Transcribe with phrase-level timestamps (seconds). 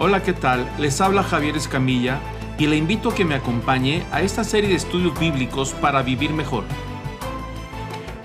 [0.00, 0.70] Hola, ¿qué tal?
[0.78, 2.20] Les habla Javier Escamilla
[2.56, 6.30] y le invito a que me acompañe a esta serie de estudios bíblicos para vivir
[6.32, 6.62] mejor.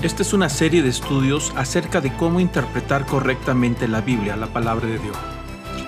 [0.04, 4.86] Esta es una serie de estudios acerca de cómo interpretar correctamente la Biblia, la palabra
[4.86, 5.18] de Dios.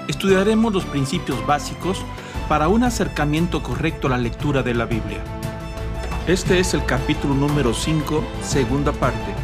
[0.07, 2.03] Estudiaremos los principios básicos
[2.49, 5.19] para un acercamiento correcto a la lectura de la Biblia.
[6.25, 9.35] Este es el capítulo número 5, segunda parte.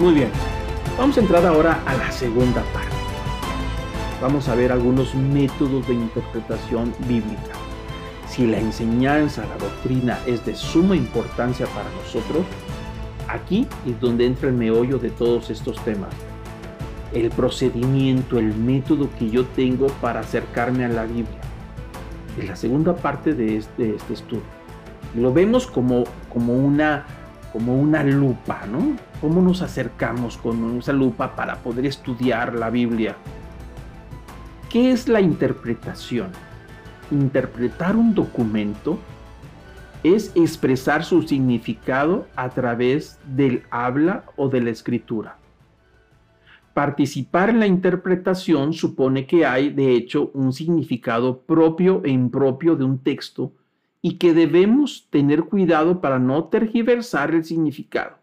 [0.00, 0.32] Muy bien,
[0.98, 2.91] vamos a entrar ahora a la segunda parte
[4.22, 7.54] vamos a ver algunos métodos de interpretación bíblica.
[8.28, 12.46] Si la enseñanza, la doctrina es de suma importancia para nosotros,
[13.28, 16.14] aquí es donde entra el meollo de todos estos temas.
[17.12, 21.40] El procedimiento, el método que yo tengo para acercarme a la Biblia.
[22.38, 24.44] Es la segunda parte de este, este estudio.
[25.16, 27.06] Lo vemos como, como, una,
[27.52, 28.96] como una lupa, ¿no?
[29.20, 33.16] ¿Cómo nos acercamos con esa lupa para poder estudiar la Biblia?
[34.72, 36.30] ¿Qué es la interpretación?
[37.10, 38.98] Interpretar un documento
[40.02, 45.36] es expresar su significado a través del habla o de la escritura.
[46.72, 52.84] Participar en la interpretación supone que hay, de hecho, un significado propio e impropio de
[52.84, 53.52] un texto
[54.00, 58.21] y que debemos tener cuidado para no tergiversar el significado.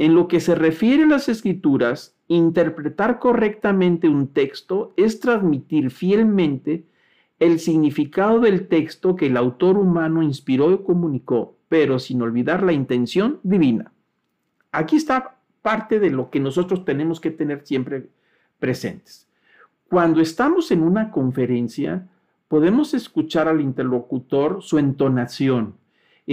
[0.00, 6.86] En lo que se refiere a las escrituras, interpretar correctamente un texto es transmitir fielmente
[7.38, 12.72] el significado del texto que el autor humano inspiró y comunicó, pero sin olvidar la
[12.72, 13.92] intención divina.
[14.72, 18.08] Aquí está parte de lo que nosotros tenemos que tener siempre
[18.58, 19.28] presentes.
[19.90, 22.08] Cuando estamos en una conferencia,
[22.48, 25.74] podemos escuchar al interlocutor su entonación,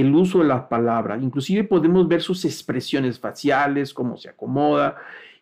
[0.02, 1.18] el uso de la palabra.
[1.18, 4.98] Inclusive podemos ver sus expresiones faciales, cómo se acomoda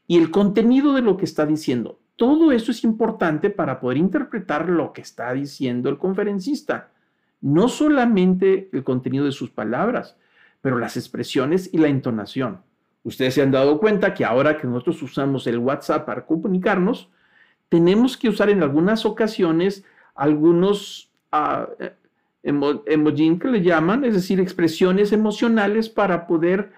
[0.08, 2.00] y el contenido de lo que está diciendo.
[2.16, 6.92] Todo eso es importante para poder interpretar lo que está diciendo el conferencista.
[7.42, 10.16] No solamente el contenido de sus palabras,
[10.61, 12.61] pero las expresiones y la entonación.
[13.04, 17.10] Ustedes se han dado cuenta que ahora que nosotros usamos el WhatsApp para comunicarnos,
[17.67, 19.83] tenemos que usar en algunas ocasiones
[20.16, 21.86] algunos uh,
[22.45, 26.72] emojin que le llaman, es decir, expresiones emocionales para poder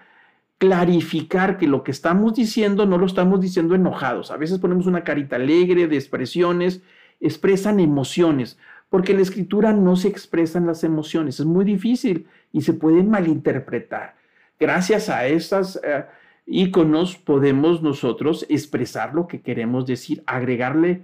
[0.58, 4.30] clarificar que lo que estamos diciendo no lo estamos diciendo enojados.
[4.30, 6.82] A veces ponemos una carita alegre de expresiones,
[7.20, 8.58] expresan emociones,
[8.88, 13.02] porque en la escritura no se expresan las emociones, es muy difícil y se puede
[13.04, 14.16] malinterpretar.
[14.58, 16.06] Gracias a estos eh,
[16.46, 21.02] iconos podemos nosotros expresar lo que queremos decir, agregarle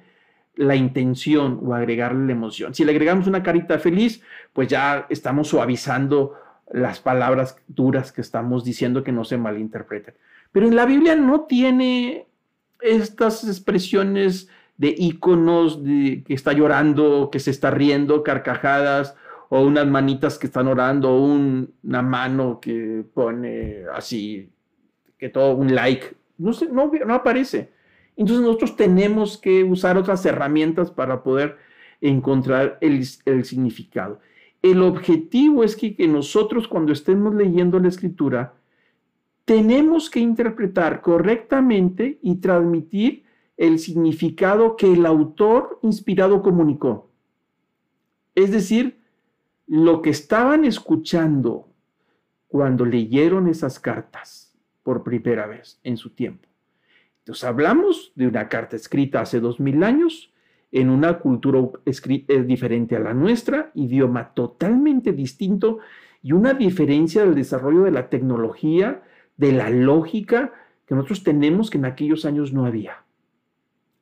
[0.56, 2.74] la intención o agregarle la emoción.
[2.74, 4.22] Si le agregamos una carita feliz,
[4.52, 6.34] pues ya estamos suavizando
[6.70, 10.14] las palabras duras que estamos diciendo que no se malinterpreten.
[10.52, 12.26] Pero en la Biblia no tiene
[12.80, 19.16] estas expresiones de iconos de que está llorando, que se está riendo, carcajadas,
[19.48, 24.50] o unas manitas que están orando, o una mano que pone así,
[25.18, 26.16] que todo un like.
[26.38, 27.72] No, no, no aparece.
[28.16, 31.56] Entonces nosotros tenemos que usar otras herramientas para poder
[32.00, 33.04] encontrar el,
[33.44, 34.20] significado.
[34.62, 38.54] El objetivo es que, que nosotros cuando estemos leyendo la escritura,
[39.44, 43.24] tenemos que interpretar correctamente y transmitir
[43.56, 47.10] el significado que el autor inspirado comunicó.
[48.34, 48.98] Es decir,
[49.66, 51.68] lo que estaban escuchando
[52.48, 56.48] cuando leyeron esas cartas por primera vez en su tiempo.
[57.24, 60.30] Entonces hablamos de una carta escrita hace dos mil años
[60.72, 61.62] en una cultura
[62.44, 65.78] diferente a la nuestra, idioma totalmente distinto
[66.22, 69.02] y una diferencia del desarrollo de la tecnología,
[69.38, 70.52] de la lógica
[70.86, 73.04] que nosotros tenemos que en aquellos años no había.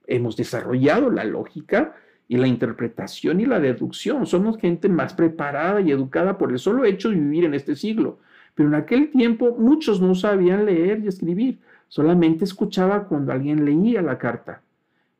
[0.08, 1.94] Hemos desarrollado la lógica
[2.26, 4.26] y la interpretación y la deducción.
[4.26, 8.18] Somos gente más preparada y educada por el solo hecho de vivir en este siglo.
[8.56, 11.60] Pero en aquel tiempo muchos no sabían leer y escribir
[11.92, 14.62] solamente escuchaba cuando alguien leía la carta,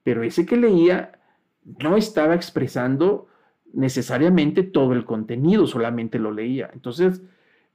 [0.03, 1.21] pero ese que leía
[1.67, 3.27] no estaba expresando
[3.75, 6.71] necesariamente todo el contenido, solamente lo leía.
[6.73, 7.21] Entonces,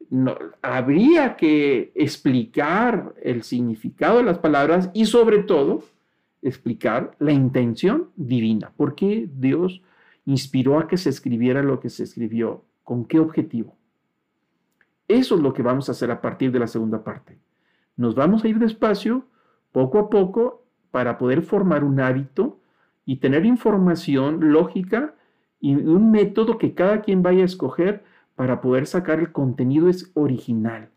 [0.10, 5.84] no, habría que explicar el significado de las palabras y sobre todo
[6.42, 8.72] explicar la intención divina.
[8.76, 9.84] ¿Por qué Dios
[10.26, 12.64] inspiró a que se escribiera lo que se escribió?
[12.84, 13.76] ¿Con qué objetivo?
[15.08, 17.38] Eso es lo que vamos a hacer a partir de la segunda parte.
[17.98, 19.26] Nos vamos a ir despacio,
[19.72, 22.60] poco a poco, para poder formar un hábito
[23.06, 25.16] y tener información lógica
[25.60, 28.04] y un método que cada quien vaya a escoger
[28.36, 30.90] para poder sacar el contenido es original,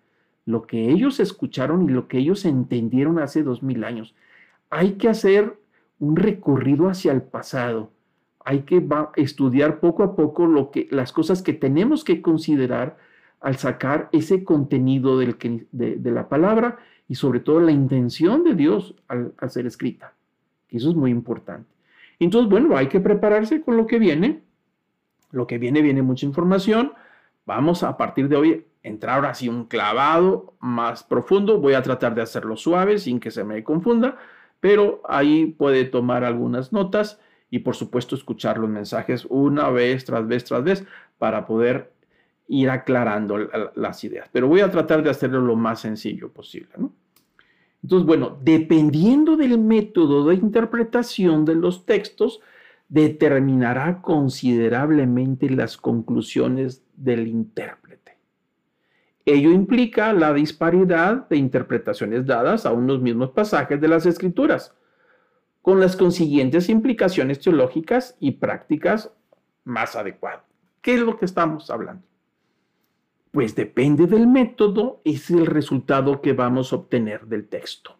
[0.44, 4.14] lo que ellos escucharon y lo que ellos entendieron hace dos mil años.
[4.68, 5.58] Hay que hacer
[5.98, 7.90] un recorrido hacia el pasado,
[8.44, 8.86] hay que
[9.16, 12.98] estudiar poco a poco lo que, las cosas que tenemos que considerar
[13.40, 16.78] al sacar ese contenido de, la palabra
[17.08, 20.14] y sobre todo la intención de Dios al, ser escrita.
[20.68, 21.68] Eso es muy importante.
[22.18, 24.42] Entonces, bueno, hay que prepararse con lo que viene.
[25.32, 26.92] Lo que viene, viene mucha información.
[27.46, 31.58] Vamos a partir de hoy entrar ahora así un clavado más profundo.
[31.58, 34.18] Voy a tratar de hacerlo suave sin que se me confunda,
[34.60, 40.26] pero ahí puede tomar algunas notas y por supuesto escuchar los mensajes una vez tras
[40.26, 40.86] vez tras vez
[41.18, 41.92] para poder
[42.50, 43.38] ir aclarando
[43.76, 44.28] las ideas.
[44.32, 46.70] Pero voy a tratar de hacerlo lo más sencillo posible.
[47.82, 52.40] Entonces, bueno, dependiendo del método de interpretación de los textos,
[52.88, 58.18] determinará considerablemente las conclusiones del intérprete.
[59.24, 64.74] Ello implica la disparidad de interpretaciones dadas a unos mismos pasajes de las escrituras,
[65.62, 69.12] con las consiguientes implicaciones teológicas y prácticas
[69.62, 70.42] más adecuadas.
[70.82, 72.09] ¿Qué es lo que estamos hablando?
[73.30, 77.96] Pues depende del método, es el resultado que vamos a obtener del texto.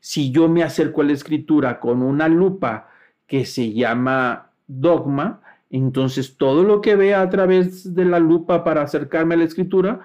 [0.00, 2.88] Si yo me acerco a la escritura con una lupa
[3.26, 8.82] que se llama dogma, entonces todo lo que vea a través de la lupa para
[8.82, 10.00] acercarme a la escritura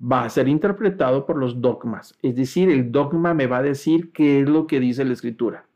[0.00, 2.16] va a ser interpretado por los dogmas.
[2.22, 5.66] Es decir, el dogma me va a decir qué es lo que dice la escritura.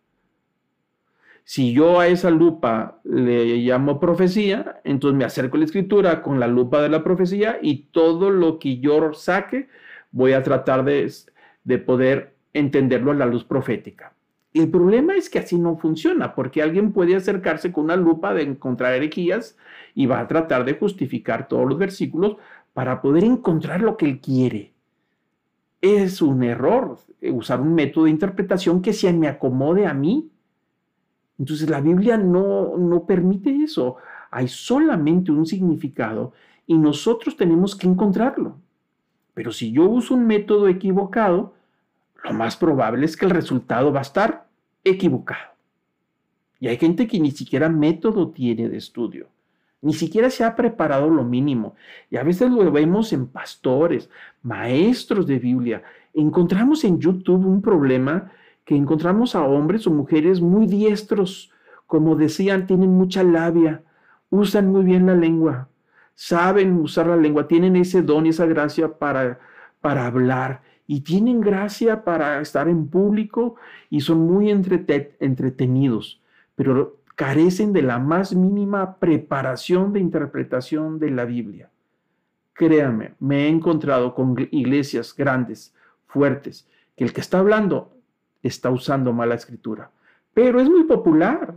[1.50, 6.38] Si yo a esa lupa le llamo profecía, entonces me acerco a la escritura con
[6.38, 9.66] la lupa de la profecía y todo lo que yo saque
[10.10, 11.10] voy a tratar de,
[11.64, 14.12] de poder entenderlo a la luz profética.
[14.52, 18.42] El problema es que así no funciona, porque alguien puede acercarse con una lupa de
[18.42, 19.56] encontrar herejías
[19.94, 22.36] y va a tratar de justificar todos los versículos
[22.74, 24.74] para poder encontrar lo que él quiere.
[25.80, 30.30] Es un error usar un método de interpretación que se me acomode a mí.
[31.38, 33.96] Entonces la Biblia no, no permite eso.
[34.30, 36.32] Hay solamente un significado
[36.66, 38.56] y nosotros tenemos que encontrarlo.
[39.34, 41.54] Pero si yo uso un método equivocado,
[42.24, 44.46] lo más probable es que el resultado va a estar
[44.84, 45.52] equivocado.
[46.60, 49.28] Y hay gente que ni siquiera método tiene de estudio,
[49.80, 51.76] ni siquiera se ha preparado lo mínimo.
[52.10, 54.10] Y a veces lo vemos en pastores,
[54.42, 55.82] maestros de Biblia.
[56.14, 58.32] Encontramos en YouTube un problema
[58.68, 61.50] que encontramos a hombres o mujeres muy diestros,
[61.86, 63.82] como decían, tienen mucha labia,
[64.28, 65.70] usan muy bien la lengua,
[66.14, 69.40] saben usar la lengua, tienen ese don y esa gracia para,
[69.80, 73.54] para hablar y tienen gracia para estar en público
[73.88, 76.20] y son muy entretenidos,
[76.54, 81.70] pero carecen de la más mínima preparación de interpretación de la Biblia.
[82.52, 85.74] Créanme, me he encontrado con iglesias grandes,
[86.06, 86.68] fuertes,
[86.98, 87.94] que el que está hablando
[88.42, 89.90] está usando mala escritura,
[90.34, 91.54] pero es muy popular.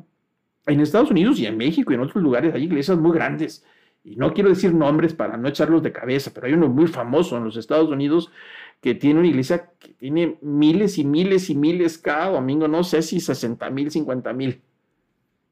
[0.68, 3.66] En Estados Unidos y en México y en otros lugares hay iglesias muy grandes
[4.04, 7.38] y no quiero decir nombres para no echarlos de cabeza, pero hay uno muy famoso
[7.38, 8.32] en los Estados Unidos
[8.80, 13.04] que tiene una iglesia que tiene miles y miles y miles cada domingo, no sé
[13.04, 14.62] si 60 mil, 50 mil.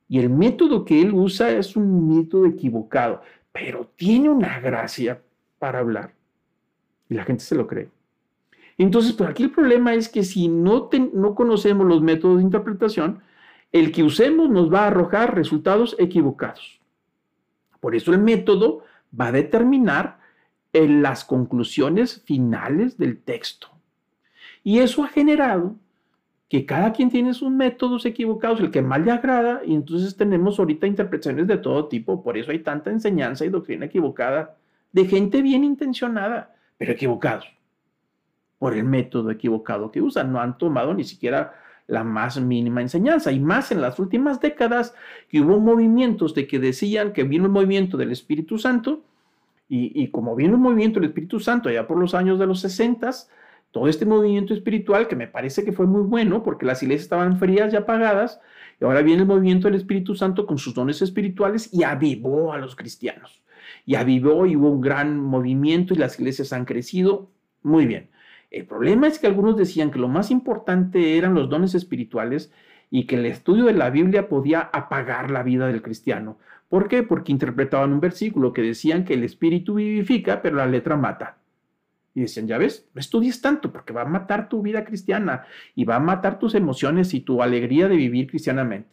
[0.07, 3.21] Y el método que él usa es un método equivocado,
[3.51, 5.21] pero tiene una gracia
[5.59, 6.15] para hablar.
[7.07, 7.89] Y la gente se lo cree.
[8.79, 13.19] Entonces, pues aquí el problema es que si no, no conocemos los métodos de interpretación,
[13.73, 16.79] el que usemos nos va a arrojar resultados equivocados.
[17.81, 18.83] Por eso el método
[19.19, 20.19] va a determinar
[20.71, 23.67] en las conclusiones finales del texto.
[24.63, 25.75] Y eso ha generado
[26.47, 30.57] que cada quien tiene sus métodos equivocados, el que más le agrada, y entonces tenemos
[30.57, 34.55] ahorita interpretaciones de todo tipo, por eso hay tanta enseñanza y doctrina equivocada
[34.93, 37.58] de gente bien intencionada, pero equivocados,
[38.59, 41.53] por el método equivocado que usan, no han tomado ni siquiera
[41.87, 44.93] la más mínima enseñanza, y más en las últimas décadas
[45.27, 49.01] que hubo movimientos de que decían que vino el movimiento del Espíritu Santo,
[49.71, 53.11] y, como viene un movimiento del Espíritu Santo allá por los años de los 60,
[53.71, 57.37] todo este movimiento espiritual que me parece que fue muy bueno porque las iglesias estaban
[57.37, 58.41] frías y apagadas,
[58.81, 62.57] y ahora viene el movimiento del Espíritu Santo con sus dones espirituales y avivó a
[62.57, 63.43] los cristianos.
[63.85, 67.29] Y avivó y hubo un gran movimiento y las iglesias han crecido
[67.61, 68.09] muy bien.
[68.51, 72.51] El problema es que algunos decían que lo más importante eran los dones espirituales
[72.89, 76.39] y que el estudio de la Biblia podía apagar la vida del cristiano.
[76.67, 77.03] ¿Por qué?
[77.03, 81.37] Porque interpretaban un versículo que decían que el espíritu vivifica, pero la letra mata.
[82.15, 85.85] Y decían, ya ves, no estudies tanto porque va a matar tu vida cristiana y
[85.85, 88.89] va a matar tus emociones y tu alegría de vivir cristianamente.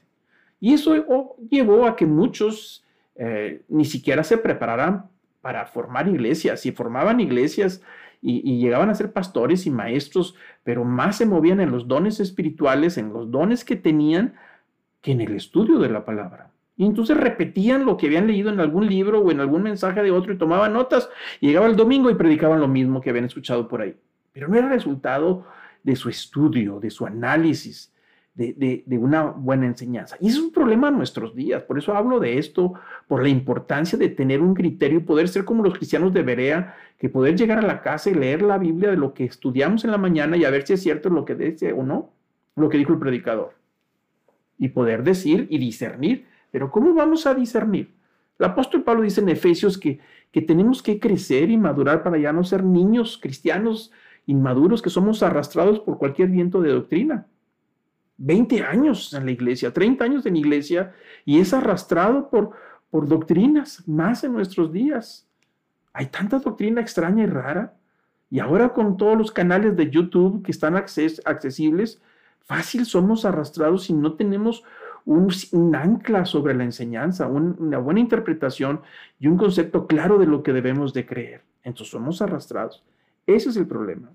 [0.61, 2.85] Y eso llevó a que muchos
[3.15, 5.07] eh, ni siquiera se prepararan
[5.41, 7.83] para formar iglesias y formaban iglesias
[8.29, 12.99] y, llegaban a ser pastores y maestros, pero más se movían en los dones espirituales,
[12.99, 14.35] en los dones que tenían,
[15.01, 16.51] que en el estudio de la palabra.
[16.77, 20.11] Y entonces repetían lo que habían leído en algún libro o en algún mensaje de
[20.11, 21.09] otro y tomaban notas.
[21.41, 23.95] Y llegaba el domingo y predicaban lo mismo que habían escuchado por ahí.
[24.33, 25.47] Pero no era resultado
[25.85, 27.95] de su estudio, de su análisis,
[28.37, 30.17] de, una buena enseñanza.
[30.21, 31.63] Y es un problema en nuestros días.
[31.63, 32.75] Por eso hablo de esto,
[33.09, 36.77] por la importancia de tener un criterio y poder ser como los cristianos de Berea,
[36.99, 39.91] que poder llegar a la casa y leer la Biblia de lo que estudiamos en
[39.91, 42.11] la mañana y a ver si es cierto lo que dice o no,
[42.55, 43.55] lo que dijo el predicador.
[44.59, 46.27] Y poder decir y discernir
[46.57, 47.93] pero ¿cómo vamos a discernir?
[48.39, 50.01] El apóstol Pablo dice en Efesios que,
[50.33, 53.93] que tenemos que crecer y madurar para ya no ser niños cristianos
[54.25, 57.27] inmaduros que somos arrastrados por cualquier viento de doctrina.
[58.19, 60.95] 20 años en la iglesia, 30 años en la iglesia
[61.25, 62.53] y es arrastrado por,
[62.91, 65.27] por doctrinas más en nuestros días.
[65.93, 67.75] Hay tanta doctrina extraña y rara.
[68.29, 72.03] Y ahora con todos los canales de YouTube que están accesibles,
[72.45, 74.65] fácil somos arrastrados si no tenemos
[75.05, 78.83] un, ancla sobre la enseñanza, una buena interpretación
[79.21, 81.43] y un concepto claro de lo que debemos de creer.
[81.63, 82.85] Entonces somos arrastrados.
[83.27, 84.11] Ese es el problema.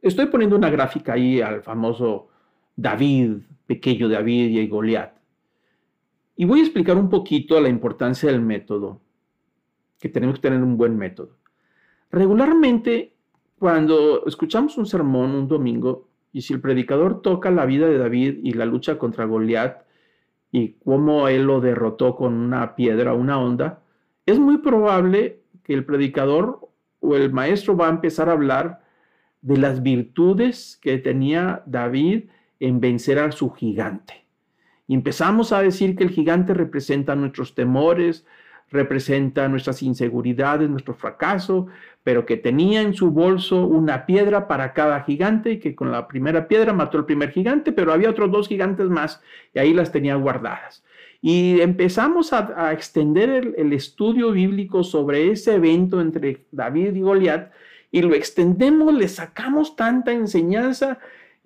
[0.00, 2.28] Estoy poniendo una gráfica ahí al famoso
[2.76, 5.16] David, pequeño David y Goliat.
[6.36, 9.00] Y voy a explicar un poquito la importancia del método,
[9.98, 11.30] que tenemos que tener un buen método.
[12.10, 13.14] Regularmente,
[13.58, 18.40] cuando escuchamos un sermón un domingo, y si el predicador toca la vida de David
[18.42, 19.86] y la lucha contra Goliat
[20.52, 23.82] y cómo él lo derrotó con una piedra, una onda,
[24.26, 26.68] es muy probable que el predicador
[27.00, 28.82] o el maestro va a empezar a hablar
[29.40, 32.24] de las virtudes que tenía David
[32.60, 34.24] en vencer a su gigante.
[34.88, 38.24] Y empezamos a decir que el gigante representa nuestros temores,
[38.70, 41.66] representa nuestras inseguridades, nuestro fracaso,
[42.02, 46.08] pero que tenía en su bolso una piedra para cada gigante y que con la
[46.08, 49.20] primera piedra mató al primer gigante, pero había otros dos gigantes más
[49.54, 50.84] y ahí las tenía guardadas.
[51.20, 57.50] Y empezamos a, extender el, el, estudio bíblico sobre ese evento entre David y Goliat
[57.90, 60.98] y lo extendemos, le sacamos tanta enseñanza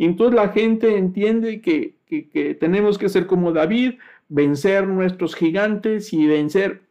[0.07, 3.95] entonces la gente entiende que, que, tenemos que ser como David,
[4.29, 6.83] vencer nuestros gigantes y vencer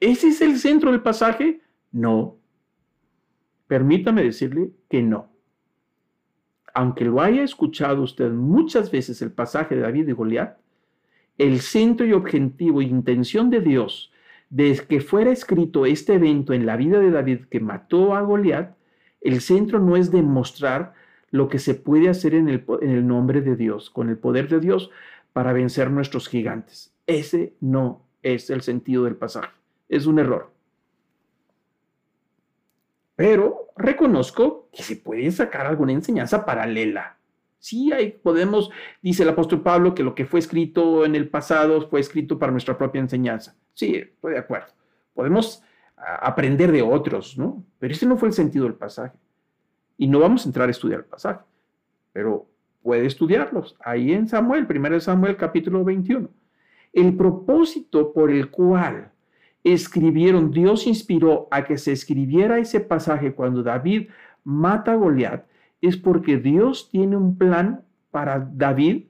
[0.00, 1.60] ¿Ese es el centro del pasaje?
[1.92, 2.38] No.
[3.66, 5.28] Permítame decirle que no.
[6.72, 10.56] Aunque lo haya escuchado usted muchas veces el pasaje de David y Goliat,
[11.36, 14.10] el centro y objetivo e intención de Dios
[14.48, 18.74] de que fuera escrito este evento en la vida de David que mató a Goliat,
[19.20, 20.94] el centro no es demostrar
[21.30, 24.48] lo que se puede hacer en el, en el nombre de Dios, con el poder
[24.48, 24.90] de Dios,
[25.32, 26.92] para vencer nuestros gigantes.
[27.06, 29.60] Ese no es el sentido del pasaje
[29.90, 30.50] es un error.
[33.16, 37.18] Pero reconozco que se puede sacar alguna enseñanza paralela.
[37.58, 38.70] Sí, hay, podemos,
[39.02, 42.52] dice el apóstol Pablo, que lo que fue escrito en el pasado fue escrito para
[42.52, 43.54] nuestra propia enseñanza.
[43.74, 44.68] Sí, estoy de acuerdo.
[45.12, 45.62] Podemos
[45.96, 47.62] aprender de otros, ¿no?
[47.78, 49.18] Pero ese no fue el sentido del pasaje.
[50.00, 51.40] Y no vamos a entrar a estudiar el pasaje,
[52.14, 52.46] pero
[52.82, 53.76] puede estudiarlos.
[53.84, 56.26] Ahí en Samuel, 1 Samuel capítulo 21.
[56.94, 59.12] El propósito por el cual
[59.62, 64.08] escribieron, Dios inspiró a que se escribiera ese pasaje cuando David
[64.42, 65.44] mata a Goliat,
[65.82, 69.04] es porque Dios tiene un plan para David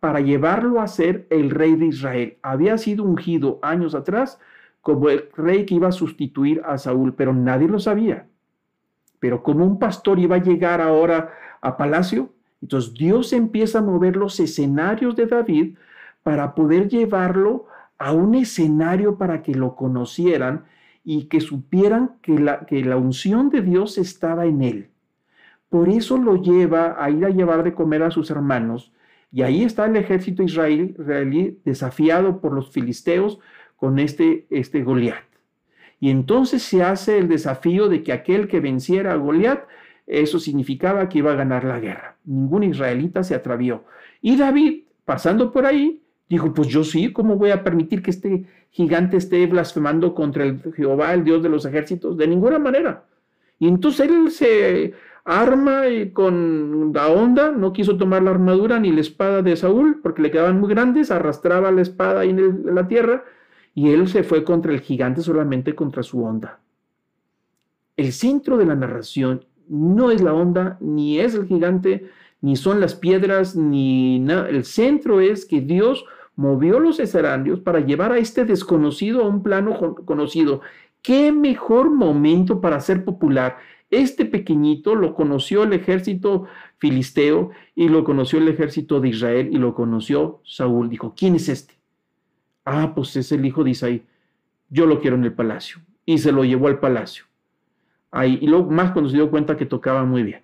[0.00, 2.38] para llevarlo a ser el rey de Israel.
[2.42, 4.40] Había sido ungido años atrás
[4.80, 8.26] como el rey que iba a sustituir a Saúl, pero nadie lo sabía.
[9.20, 12.30] Pero como un pastor iba a llegar ahora a palacio,
[12.62, 15.76] entonces Dios empieza a mover los escenarios de David
[16.22, 17.66] para poder llevarlo
[17.98, 20.64] a un escenario para que lo conocieran
[21.04, 24.90] y que supieran que la, que la unción de Dios estaba en él.
[25.68, 28.92] Por eso lo lleva a ir a llevar de comer a sus hermanos.
[29.30, 33.38] Y ahí está el ejército israelí, desafiado por los filisteos
[33.76, 35.25] con este, este Goliat.
[36.00, 39.64] Y entonces se hace el desafío de que aquel que venciera a Goliat,
[40.06, 42.16] eso significaba que iba a ganar la guerra.
[42.24, 43.84] Ningún israelita se atravió.
[44.20, 48.46] Y David, pasando por ahí, Dijo, pues yo sí, ¿cómo voy a permitir que este
[48.70, 52.16] gigante esté blasfemando contra el Jehová, el Dios de los ejércitos?
[52.16, 53.04] De ninguna manera.
[53.60, 59.00] Y entonces él se arma con la onda, no quiso tomar la armadura ni la
[59.00, 63.24] espada de Saúl, porque le quedaban muy grandes, arrastraba la espada ahí en, la tierra,
[63.76, 66.60] y él se fue contra el gigante solamente contra su onda.
[67.94, 72.08] El centro de la narración no es la onda, ni es el gigante,
[72.40, 74.48] ni son las piedras, ni nada.
[74.48, 76.06] El centro es que Dios
[76.36, 80.62] movió los escenarios para llevar a este desconocido a un plano conocido.
[81.02, 83.58] ¿Qué mejor momento para ser popular?
[83.90, 86.46] Este pequeñito lo conoció el ejército
[86.78, 90.88] filisteo y lo conoció el ejército de Israel y lo conoció Saúl.
[90.88, 91.75] Dijo, ¿quién es este?
[92.66, 94.04] Ah, pues es el hijo de Isaí.
[94.68, 95.80] Yo lo quiero en el palacio.
[96.04, 97.24] Y se lo llevó al palacio.
[98.10, 100.42] Ahí, y luego más cuando se dio cuenta que tocaba muy bien.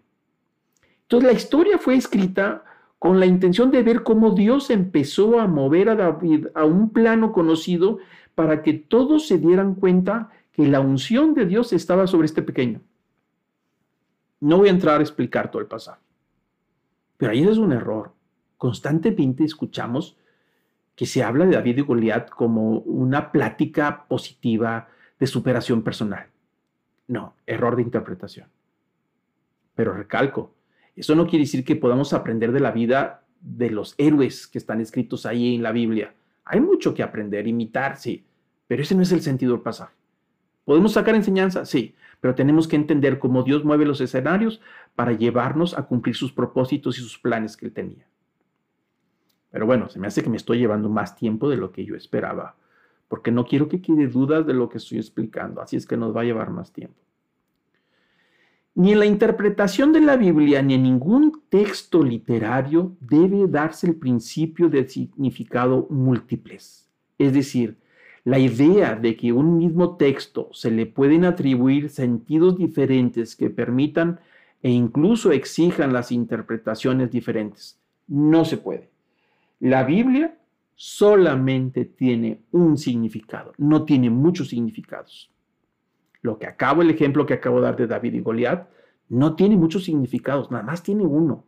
[1.02, 2.64] Entonces la historia fue escrita
[2.98, 7.32] con la intención de ver cómo Dios empezó a mover a David a un plano
[7.32, 7.98] conocido
[8.36, 12.80] para que todos se dieran cuenta que la unción de Dios estaba sobre este pequeño.
[14.38, 16.00] No voy a entrar a explicar todo el pasaje,
[17.16, 18.12] pero ahí es un error.
[18.56, 20.16] Constantemente escuchamos
[20.94, 26.26] que se habla de David y Goliat como una plática positiva de superación personal.
[27.08, 28.48] No, error de interpretación.
[29.74, 30.54] Pero recalco,
[30.94, 34.80] eso no quiere decir que podamos aprender de la vida de los héroes que están
[34.80, 36.14] escritos ahí en la Biblia.
[36.44, 38.24] Hay mucho que aprender, imitar, sí,
[38.66, 39.94] pero ese no es el sentido del pasaje.
[40.64, 41.64] ¿Podemos sacar enseñanza?
[41.64, 44.60] Sí, pero tenemos que entender cómo Dios mueve los escenarios
[44.94, 48.06] para llevarnos a cumplir sus propósitos y sus planes que Él tenía.
[49.52, 51.94] Pero bueno, se me hace que me estoy llevando más tiempo de lo que yo
[51.94, 52.56] esperaba,
[53.06, 56.16] porque no quiero que quede dudas de lo que estoy explicando, así es que nos
[56.16, 56.98] va a llevar más tiempo.
[58.74, 63.96] Ni en la interpretación de la Biblia ni en ningún texto literario debe darse el
[63.96, 66.88] principio de significado múltiples.
[67.18, 67.76] Es decir,
[68.24, 74.20] la idea de que un mismo texto se le pueden atribuir sentidos diferentes que permitan
[74.62, 77.78] e incluso exijan las interpretaciones diferentes.
[78.06, 78.91] No se puede.
[79.62, 80.36] La Biblia
[80.74, 85.30] solamente tiene un significado, no tiene muchos significados.
[86.20, 88.68] Lo que acabo, el ejemplo que acabo de dar de David y Goliat,
[89.08, 91.44] no tiene muchos significados, nada más tiene uno.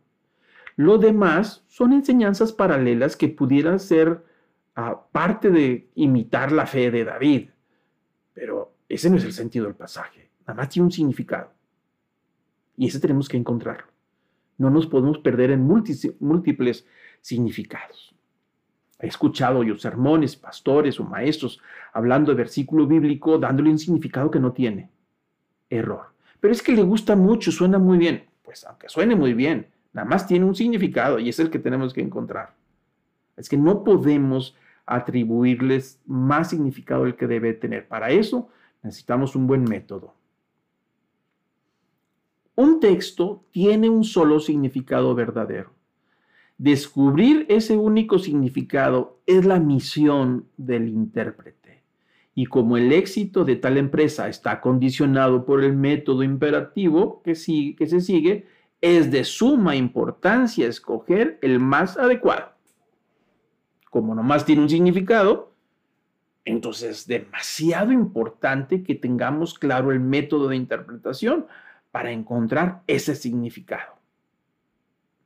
[0.77, 4.23] Lo demás son enseñanzas paralelas que pudieran ser
[4.77, 7.49] ah, parte de imitar la fe de David.
[8.33, 11.51] Pero ese no es el sentido del pasaje, nada más tiene un significado.
[12.77, 13.87] Y ese tenemos que encontrarlo.
[14.57, 16.87] No nos podemos perder en múltiples
[17.25, 18.13] significados.
[18.99, 21.59] He escuchado yo sermones, pastores o maestros
[21.91, 24.91] hablando de versículo bíblico, dándole un significado que no tiene.
[25.67, 26.13] Error.
[26.39, 28.25] Pero es que le gusta mucho, suena muy bien.
[28.43, 31.93] Pues aunque suene muy bien, nada más tiene un significado y es el que tenemos
[31.95, 32.53] que encontrar.
[33.35, 37.87] Es que no podemos atribuirles más significado del que debe tener.
[37.87, 38.49] Para eso
[38.83, 40.13] necesitamos un buen método.
[42.55, 45.74] Un texto tiene un solo significado verdadero.
[46.57, 51.83] Descubrir ese único significado es la misión del intérprete.
[52.33, 57.33] Y como el éxito de tal empresa está condicionado por el método imperativo que,
[57.77, 58.45] que se sigue,
[58.81, 62.51] es de suma importancia escoger el más adecuado.
[63.89, 65.53] Como nomás tiene un significado,
[66.45, 71.47] entonces es demasiado importante que tengamos claro el método de interpretación
[71.91, 73.94] para encontrar ese significado.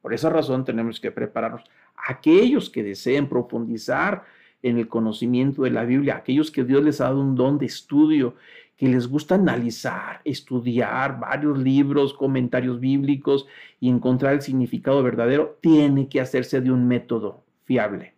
[0.01, 1.63] Por esa razón tenemos que prepararnos.
[2.07, 4.23] Aquellos que deseen profundizar
[4.61, 7.65] en el conocimiento de la Biblia, aquellos que Dios les ha dado un don de
[7.65, 8.35] estudio,
[8.77, 13.45] que les gusta analizar, estudiar varios libros, comentarios bíblicos
[13.79, 18.13] y encontrar el significado verdadero, tiene que hacerse de un método fiable.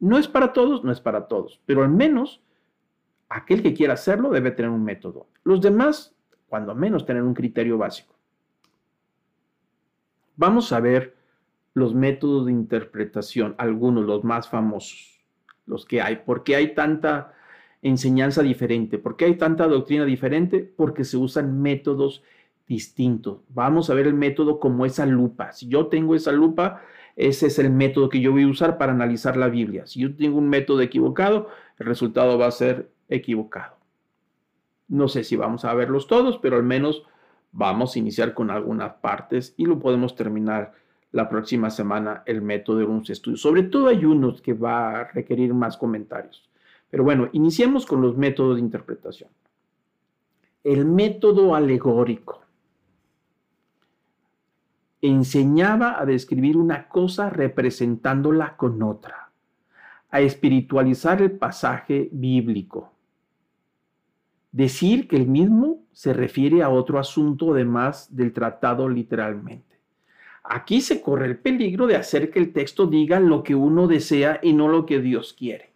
[0.00, 2.40] No es para todos, no es para todos, pero al menos
[3.28, 5.26] aquel que quiera hacerlo debe tener un método.
[5.44, 6.14] Los demás
[6.48, 8.14] cuando menos tener un criterio básico.
[10.36, 11.16] Vamos a ver
[11.74, 15.20] los métodos de interpretación, algunos, los más famosos,
[15.66, 16.16] los que hay.
[16.16, 17.34] ¿Por qué hay tanta
[17.82, 18.98] enseñanza diferente?
[18.98, 20.60] ¿Por qué hay tanta doctrina diferente?
[20.60, 22.22] Porque se usan métodos
[22.66, 23.40] distintos.
[23.48, 25.52] Vamos a ver el método como esa lupa.
[25.52, 26.82] Si yo tengo esa lupa,
[27.16, 29.86] ese es el método que yo voy a usar para analizar la Biblia.
[29.86, 33.76] Si yo tengo un método equivocado, el resultado va a ser equivocado.
[34.88, 37.04] No sé si vamos a verlos todos, pero al menos
[37.52, 40.72] vamos a iniciar con algunas partes y lo podemos terminar
[41.12, 43.40] la próxima semana el método de unos estudios.
[43.40, 46.48] Sobre todo hay unos que va a requerir más comentarios.
[46.90, 49.30] Pero bueno, iniciemos con los métodos de interpretación.
[50.64, 52.40] El método alegórico
[55.02, 59.32] enseñaba a describir una cosa representándola con otra,
[60.10, 62.91] a espiritualizar el pasaje bíblico
[64.52, 69.72] decir que el mismo se refiere a otro asunto además del tratado literalmente.
[70.44, 74.40] Aquí se corre el peligro de hacer que el texto diga lo que uno desea
[74.42, 75.72] y no lo que Dios quiere.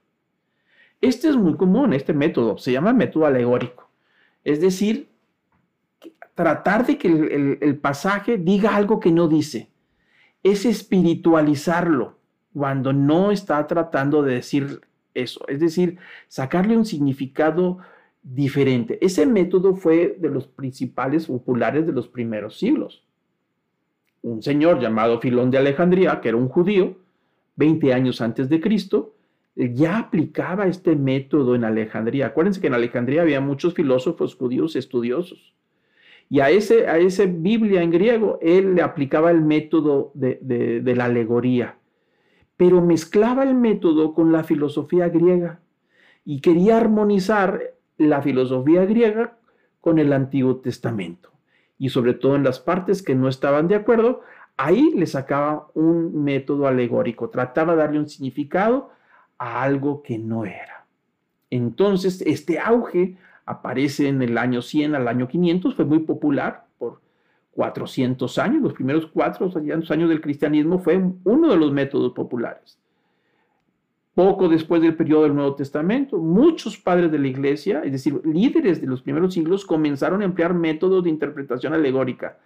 [1.01, 3.89] Este es muy común, este método, se llama método alegórico.
[4.45, 5.09] Es decir,
[6.35, 9.71] tratar de que el, el pasaje diga algo que no dice.
[10.43, 12.19] Es espiritualizarlo
[12.53, 14.81] cuando no está tratando de decir
[15.15, 15.47] eso.
[15.49, 17.79] Es decir, sacarle un significado
[18.35, 18.99] diferente.
[19.01, 23.05] Ese método fue de los principales populares de los primeros siglos.
[24.23, 26.97] Un señor llamado Filón de Alejandría, que era un judío,
[27.55, 29.15] 20 años antes de Cristo,
[29.55, 32.27] ya aplicaba este método en Alejandría.
[32.27, 35.55] Acuérdense que en Alejandría había muchos filósofos judíos estudiosos.
[36.29, 40.97] Y a ese, a ese Biblia en griego, él le aplicaba el método de, de
[40.97, 41.79] la alegoría,
[42.57, 45.61] pero mezclaba el método con la filosofía griega
[46.25, 49.39] y quería armonizar la filosofía griega
[49.81, 51.31] con el Antiguo Testamento.
[51.79, 54.23] Y sobre todo en las partes que no estaban de acuerdo,
[54.57, 58.91] ahí le sacaba un método alegórico, trataba de darle un significado
[59.39, 60.87] a algo que no era.
[61.51, 67.01] Entonces, este auge aparece en el año 100 al año 500, fue muy popular por
[67.53, 72.79] 400 años, los primeros 400 años del cristianismo fue uno de los métodos populares.
[74.16, 78.81] Poco después del periodo del Nuevo Testamento, muchos padres de la iglesia, es decir, líderes
[78.81, 82.38] de los primeros siglos, comenzaron a emplear métodos de interpretación alegórica.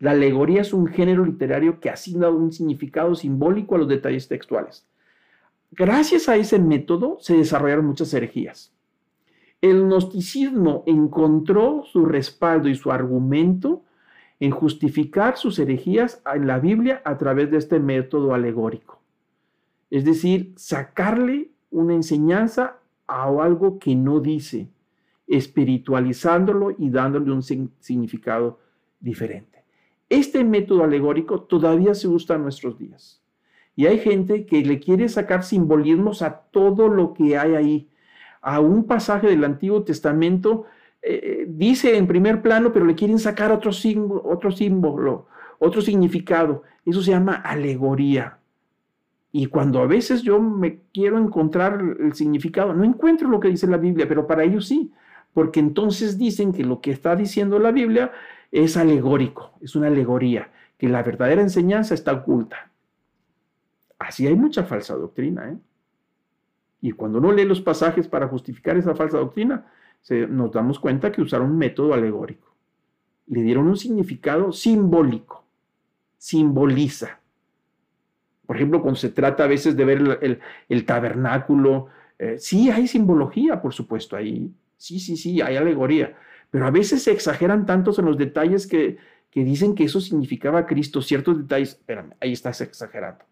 [0.00, 4.86] La alegoría es un género literario que asigna un significado simbólico a los detalles textuales.
[5.70, 8.74] Gracias a ese método se desarrollaron muchas herejías.
[9.62, 13.82] El gnosticismo encontró su respaldo y su argumento
[14.40, 19.00] en justificar sus herejías en la Biblia a través de este método alegórico.
[19.94, 24.68] Es decir, sacarle una enseñanza a algo que no dice,
[25.28, 28.58] espiritualizándolo y dándole un significado
[28.98, 29.62] diferente.
[30.08, 33.22] Este método alegórico todavía se usa en nuestros días.
[33.76, 37.88] Y hay gente que le quiere sacar simbolismos a todo lo que hay ahí.
[38.40, 40.64] A un pasaje del Antiguo Testamento
[41.02, 45.28] eh, eh, dice en primer plano, pero le quieren sacar otro símbolo, otro símbolo,
[45.60, 46.64] otro significado.
[46.84, 48.40] Eso se llama alegoría.
[49.36, 53.66] Y cuando a veces yo me quiero encontrar el significado, no encuentro lo que dice
[53.66, 54.92] la Biblia, pero para ellos sí,
[55.32, 58.12] porque entonces dicen que lo que está diciendo la Biblia
[58.52, 62.70] es alegórico, es una alegoría, que la verdadera enseñanza está oculta.
[63.98, 65.50] Así hay mucha falsa doctrina.
[65.50, 65.58] ¿eh?
[66.80, 69.66] Y cuando uno lee los pasajes para justificar esa falsa doctrina,
[70.28, 72.54] nos damos cuenta que usaron un método alegórico.
[73.26, 75.44] Le dieron un significado simbólico.
[76.18, 77.18] Simboliza.
[78.46, 81.86] Por ejemplo, cuando se trata a veces de ver el, tabernáculo,
[82.18, 84.50] eh, sí hay simbología, por supuesto, ahí.
[84.76, 86.16] Sí, sí, sí, hay alegoría.
[86.50, 88.98] Pero a veces se exageran tantos en los detalles que,
[89.30, 91.00] que dicen que eso significaba Cristo.
[91.00, 93.24] Ciertos detalles, espérame, ahí estás exagerando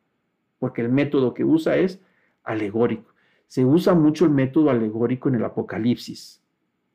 [0.63, 2.01] porque el método que usa es
[2.45, 3.13] alegórico.
[3.49, 6.41] Se usa mucho el método alegórico en el Apocalipsis,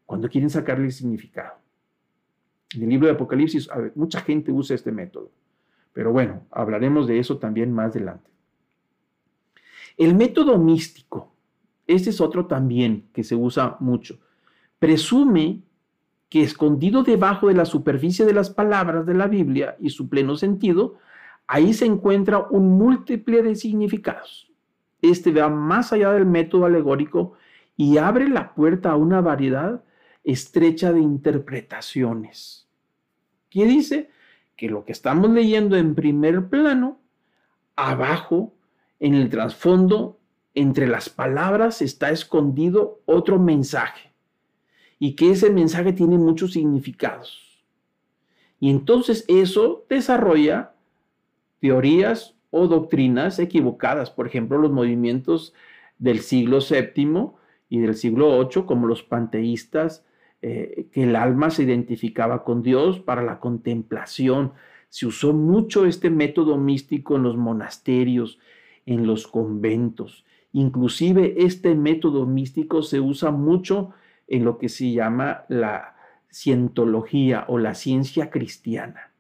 [0.06, 1.56] cuando quieren sacarle significado.
[2.74, 5.32] En el libro de Apocalipsis, mucha gente usa este método,
[5.98, 8.30] pero bueno, hablaremos de eso también más adelante.
[9.98, 11.34] El método místico,
[11.88, 14.20] este es otro también que se usa mucho,
[14.78, 15.64] presume
[16.30, 20.36] que escondido debajo de la superficie de las palabras de la Biblia y su pleno
[20.36, 21.00] sentido,
[21.48, 24.52] Ahí se encuentra un múltiple de significados.
[25.02, 27.34] Este va más allá del método alegórico
[27.76, 29.84] y abre la puerta a una variedad
[30.24, 32.68] estrecha de interpretaciones.
[33.50, 34.12] ¿Qué dice?
[34.58, 37.00] Que lo que estamos leyendo en primer plano,
[37.78, 38.54] abajo,
[39.00, 40.20] en el trasfondo,
[40.56, 44.12] entre las palabras está escondido otro mensaje
[45.00, 47.64] y que ese mensaje tiene muchos significados.
[48.60, 50.74] Y entonces eso desarrolla
[51.60, 54.10] teorías o doctrinas equivocadas.
[54.10, 55.54] Por ejemplo, los movimientos
[56.00, 57.32] del siglo VII
[57.70, 60.04] y del siglo VIII, como los panteístas,
[60.44, 64.54] eh, que el alma se identificaba con Dios para la contemplación.
[64.90, 68.38] Se usó mucho este método místico en los monasterios,
[68.86, 70.26] en los conventos.
[70.54, 73.94] Inclusive este método místico se usa mucho
[74.28, 75.96] en lo que se llama la
[76.32, 79.14] cientología o la ciencia cristiana.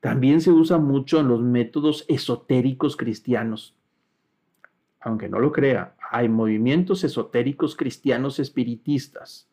[0.00, 3.74] También se usa mucho en los métodos esotéricos cristianos.
[5.00, 9.48] Aunque no lo crea, hay movimientos esotéricos cristianos espiritistas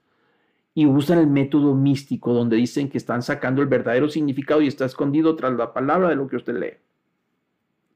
[0.79, 4.85] y usan el método místico donde dicen que están sacando el verdadero significado y está
[4.85, 6.77] escondido tras la palabra de lo que usted lee.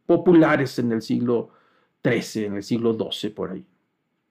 [0.06, 1.52] Populares en el siglo
[2.06, 3.66] XIII, en el siglo XII, por ahí.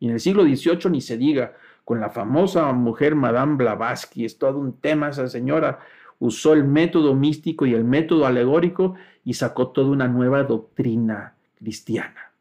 [0.00, 4.36] Y en el siglo XVIII ni se diga, con la famosa mujer Madame Blavatsky, es
[4.36, 5.78] todo un tema esa señora,
[6.18, 12.32] usó el método místico y el método alegórico y sacó toda una nueva doctrina cristiana,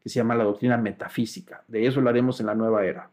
[0.00, 1.64] que se llama la doctrina metafísica.
[1.66, 3.10] De eso hablaremos en la nueva era.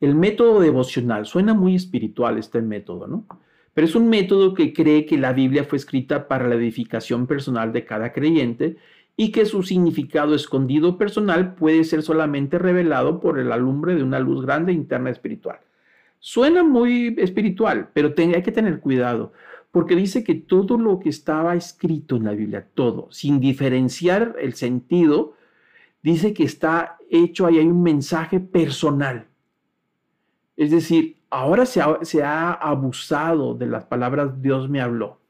[0.00, 3.26] El método devocional, suena muy espiritual este método, ¿no?
[3.72, 7.72] Pero es un método que cree que la Biblia fue escrita para la edificación personal
[7.72, 8.76] de cada creyente
[9.16, 14.18] y que su significado escondido personal puede ser solamente revelado por el alumbre de una
[14.18, 15.60] luz grande interna espiritual.
[16.18, 19.32] Suena muy espiritual, pero hay que tener cuidado,
[19.70, 24.54] porque dice que todo lo que estaba escrito en la Biblia, todo, sin diferenciar el
[24.54, 25.34] sentido,
[26.02, 29.26] dice que está hecho, ahí hay un mensaje personal.
[30.56, 31.80] Es decir, ahora se
[32.22, 35.20] ha, abusado de las palabras Dios me habló.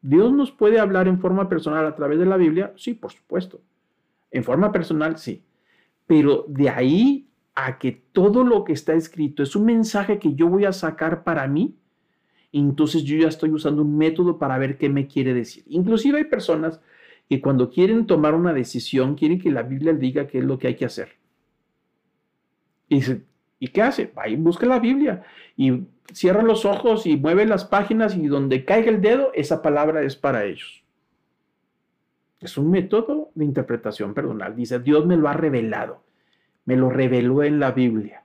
[0.00, 2.72] ¿Dios nos puede hablar en forma personal a través de la Biblia?
[2.76, 3.60] Sí, por supuesto.
[4.30, 5.42] En forma personal, sí.
[6.06, 10.48] Pero de ahí a que todo lo que está escrito es un mensaje que yo
[10.48, 11.76] voy a sacar para mí,
[12.52, 15.64] entonces yo ya estoy usando un método para ver qué me quiere decir.
[15.66, 16.80] Inclusive hay personas
[17.28, 20.68] que cuando quieren tomar una decisión, quieren que la Biblia diga qué es lo que
[20.68, 21.08] hay que hacer.
[22.88, 23.24] Y dice,
[23.58, 24.12] ¿y qué hace?
[24.16, 25.22] Va y busca la Biblia
[25.56, 30.02] y cierra los ojos y mueve las páginas y donde caiga el dedo, esa palabra
[30.02, 30.84] es para ellos.
[32.40, 34.54] Es un método de interpretación personal.
[34.54, 36.02] Dice, Dios me lo ha revelado,
[36.64, 38.24] me lo reveló en la Biblia.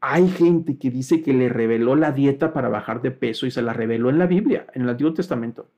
[0.00, 3.62] Hay gente que dice que le reveló la dieta para bajar de peso y se
[3.62, 5.70] la reveló en la Biblia, en el Antiguo Testamento.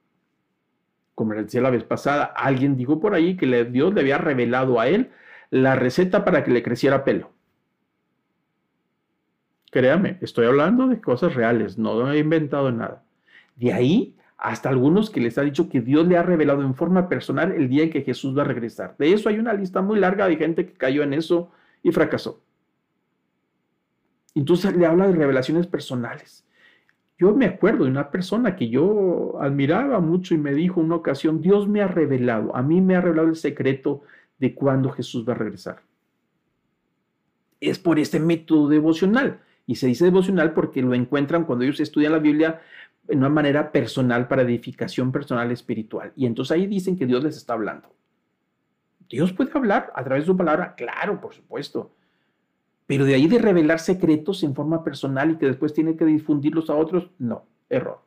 [1.14, 4.80] Como le decía la vez pasada, alguien dijo por ahí que Dios le había revelado
[4.80, 5.11] a él
[5.50, 7.32] la receta para que le creciera pelo.
[9.72, 13.02] Créame, estoy hablando de cosas reales, no he inventado nada.
[13.56, 17.08] De ahí hasta algunos que les ha dicho que Dios le ha revelado en forma
[17.08, 18.96] personal el día en que Jesús va a regresar.
[18.98, 21.50] De eso hay una lista muy larga de gente que cayó en eso
[21.82, 22.42] y fracasó.
[24.35, 26.44] Entonces le habla de revelaciones personales.
[27.18, 31.40] Yo me acuerdo de una persona que yo admiraba mucho y me dijo una ocasión,
[31.40, 34.02] Dios me ha revelado, a mí me ha revelado el secreto
[34.38, 35.82] de cuándo Jesús va a regresar.
[37.58, 39.38] Es por este método devocional.
[39.72, 42.61] Y se dice devocional porque lo encuentran cuando ellos estudian la Biblia
[43.08, 46.12] en una manera personal para edificación personal espiritual.
[46.14, 47.88] Y entonces ahí dicen que Dios les está hablando.
[49.08, 51.96] Dios puede hablar a través de su palabra, claro, por supuesto.
[52.87, 56.68] Pero de ahí de revelar secretos en forma personal y que después tiene que difundirlos
[56.68, 58.02] a otros, no, error.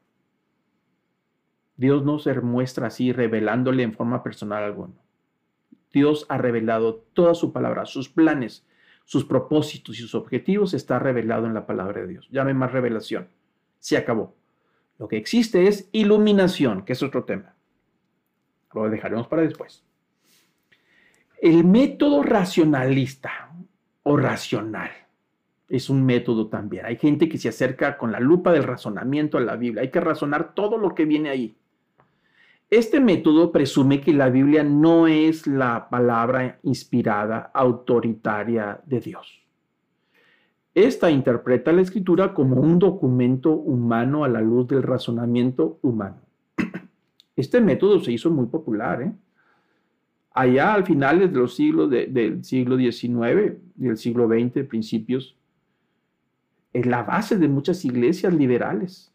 [1.78, 4.94] Dios no se muestra así revelándole en forma personal a alguno.
[5.92, 8.68] Dios ha revelado toda su palabra, sus planes,
[9.06, 12.28] sus propósitos y sus objetivos está revelado en la palabra de Dios.
[12.32, 13.30] Llame más revelación.
[13.80, 14.36] Se acabó.
[14.98, 17.56] Lo que existe es iluminación, que es otro tema.
[18.74, 19.84] Lo dejaremos para después.
[21.38, 23.54] El método racionalista
[24.04, 24.92] o racional
[25.70, 26.86] es un método también.
[26.86, 29.84] Hay gente que se acerca con la lupa del razonamiento a la Biblia.
[29.84, 31.58] Hay que razonar todo lo que viene ahí.
[32.76, 39.42] Este método presume que la Biblia no es la palabra inspirada, autoritaria de Dios.
[40.74, 46.18] Esta interpreta la escritura como un documento humano a la luz del razonamiento humano.
[47.38, 49.04] Este método se hizo muy popular.
[49.04, 49.14] ¿eh?
[50.32, 55.38] Allá al finales de los siglos del siglo XIX y del siglo XX, principios,
[56.74, 59.15] es la base de muchas iglesias liberales.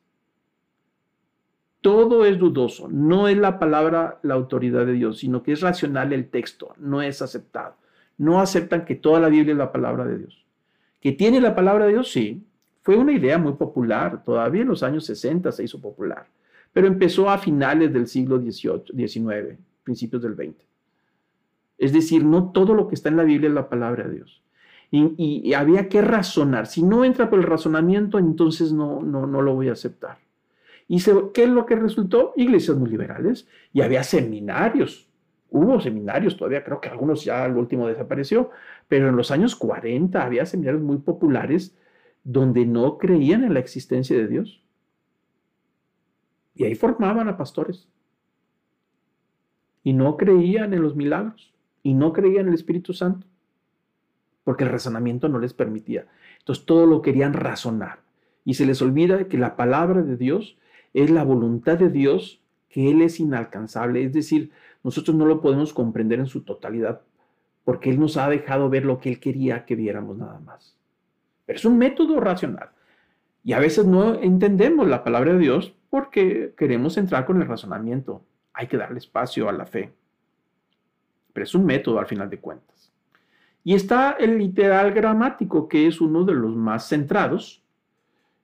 [1.80, 6.12] Todo es dudoso, no es la palabra la autoridad de Dios, sino que es racional
[6.12, 7.74] el texto, no es aceptado.
[8.18, 10.44] No aceptan que toda la Biblia es la palabra de Dios.
[11.00, 12.12] ¿Que tiene la palabra de Dios?
[12.12, 12.42] Sí.
[12.82, 16.26] Fue una idea muy popular, todavía en los años 60 se hizo popular,
[16.72, 20.66] pero empezó a finales del siglo XVIII, XIX, principios del XX.
[21.78, 24.42] Es decir, no todo lo que está en la Biblia es la palabra de Dios.
[24.92, 26.66] Y, había que razonar.
[26.66, 30.18] Si no entra por el razonamiento, entonces no, no, no lo voy a aceptar.
[30.92, 31.00] ¿Y
[31.32, 32.32] qué es lo que resultó?
[32.34, 35.08] Iglesias muy liberales y había seminarios.
[35.48, 38.50] Hubo seminarios, todavía creo que algunos ya el último desapareció,
[38.88, 41.78] pero en los años 40 había seminarios muy populares
[42.24, 44.64] donde no creían en la existencia de Dios.
[46.56, 47.88] Y ahí formaban a pastores.
[49.84, 51.54] Y no creían en los milagros.
[51.84, 53.28] Y no creían en el Espíritu Santo.
[54.42, 56.08] Porque el razonamiento no les permitía.
[56.40, 58.00] Entonces todo lo querían razonar.
[58.44, 60.56] Y se les olvida que la palabra de Dios
[60.94, 64.04] es la voluntad de Dios que Él es inalcanzable.
[64.04, 64.50] Es decir,
[64.82, 67.02] nosotros no lo podemos comprender en su totalidad
[67.64, 70.76] porque Él nos ha dejado ver lo que Él quería que viéramos nada más.
[71.46, 72.70] Pero es un método racional.
[73.42, 78.22] Y a veces no entendemos la palabra de Dios porque queremos entrar con el razonamiento.
[78.52, 79.92] Hay que darle espacio a la fe.
[81.32, 82.92] Pero es un método al final de cuentas.
[83.62, 87.62] Y está el literal gramático, que es uno de los más centrados,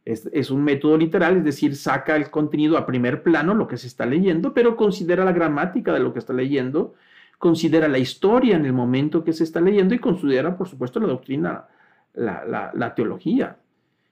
[0.07, 3.88] es, un método literal, es decir, saca el contenido a primer plano, lo que se
[3.88, 6.95] está leyendo, pero considera la gramática de lo que está leyendo,
[7.38, 11.09] considera la historia en el momento que se está leyendo y considera, por supuesto, la
[11.09, 11.66] doctrina,
[12.14, 13.59] la, la teología.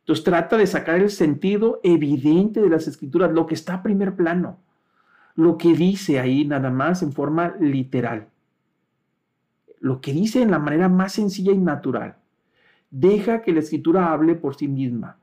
[0.00, 4.16] Entonces trata de sacar el sentido evidente de las escrituras, lo que está a primer
[4.16, 4.58] plano,
[5.36, 8.28] lo que dice ahí nada más en forma literal.
[9.80, 12.16] lo que dice en la manera más sencilla y natural.
[12.90, 15.18] Deja que la escritura hable por sí misma.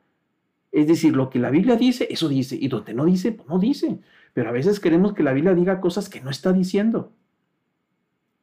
[0.72, 3.60] Es decir, lo que la Biblia dice, eso dice, y donde no dice, pues no
[3.60, 4.00] dice.
[4.34, 7.12] Pero a veces queremos que la Biblia diga cosas que no está diciendo.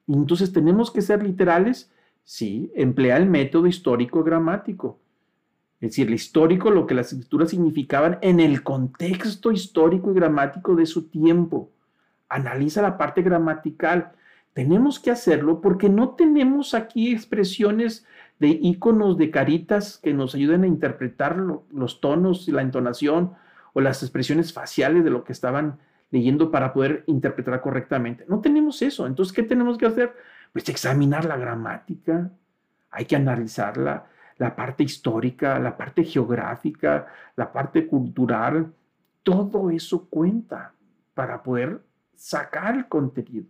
[0.07, 1.91] Entonces tenemos que ser literales,
[2.25, 5.01] sí, emplear el método histórico gramático.
[5.81, 10.75] Es decir, el histórico, lo que las escrituras significaban en el contexto histórico y gramático
[10.75, 11.71] de su tiempo.
[12.29, 14.13] Analiza la parte gramatical.
[14.55, 18.05] Tenemos que hacerlo porque no tenemos aquí expresiones
[18.39, 23.35] de iconos de caritas que nos ayuden a interpretar los tonos y la entonación
[23.73, 25.79] o las expresiones faciales de lo que estaban
[26.11, 28.25] leyendo para poder interpretar correctamente.
[28.29, 29.07] No tenemos eso.
[29.07, 30.15] Entonces, ¿qué tenemos que hacer?
[30.53, 32.31] Pues examinar la gramática,
[32.91, 34.07] hay que analizarla,
[34.39, 38.73] la parte histórica, la parte geográfica, la parte cultural,
[39.23, 40.73] todo eso cuenta
[41.15, 41.83] para poder
[42.15, 43.47] sacar el contenido,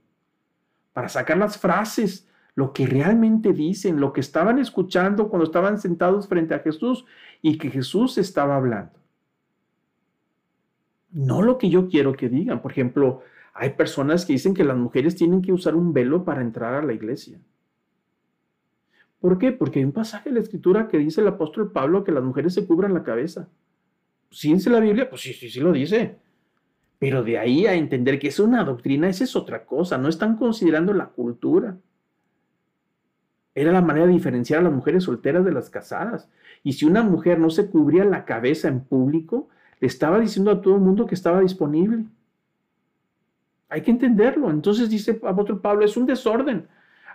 [0.92, 2.27] para sacar las frases,
[2.58, 7.04] lo que realmente dicen, lo que estaban escuchando cuando estaban sentados frente a Jesús
[7.40, 8.98] y que Jesús estaba hablando.
[11.12, 12.60] No lo que yo quiero que digan.
[12.60, 13.22] Por ejemplo,
[13.54, 16.82] hay personas que dicen que las mujeres tienen que usar un velo para entrar a
[16.82, 17.38] la iglesia.
[19.20, 19.52] ¿Por qué?
[19.52, 22.54] Porque hay un pasaje de la escritura que dice el apóstol Pablo que las mujeres
[22.54, 23.48] se cubran la cabeza.
[24.32, 25.08] ¿Sí dice la Biblia?
[25.08, 26.16] Pues sí, sí, sí lo dice.
[26.98, 30.36] Pero de ahí a entender que es una doctrina, esa es otra cosa, no están
[30.36, 31.78] considerando la cultura.
[33.60, 36.28] Era la manera de diferenciar a las mujeres solteras de las casadas.
[36.62, 39.48] Y si una mujer no se cubría la cabeza en público,
[39.80, 42.04] le estaba diciendo a todo el mundo que estaba disponible.
[43.68, 44.50] Hay que entenderlo.
[44.50, 46.68] Entonces dice apóstol Pablo, es un desorden.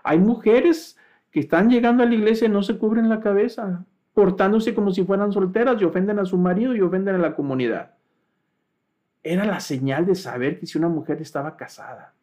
[0.04, 0.98] Hay mujeres
[1.32, 5.04] que están llegando a la iglesia y no se cubren la cabeza, portándose como si
[5.04, 7.94] fueran solteras y ofenden a su marido y ofenden a la comunidad
[9.24, 12.14] era la señal de saber que si una mujer estaba casada.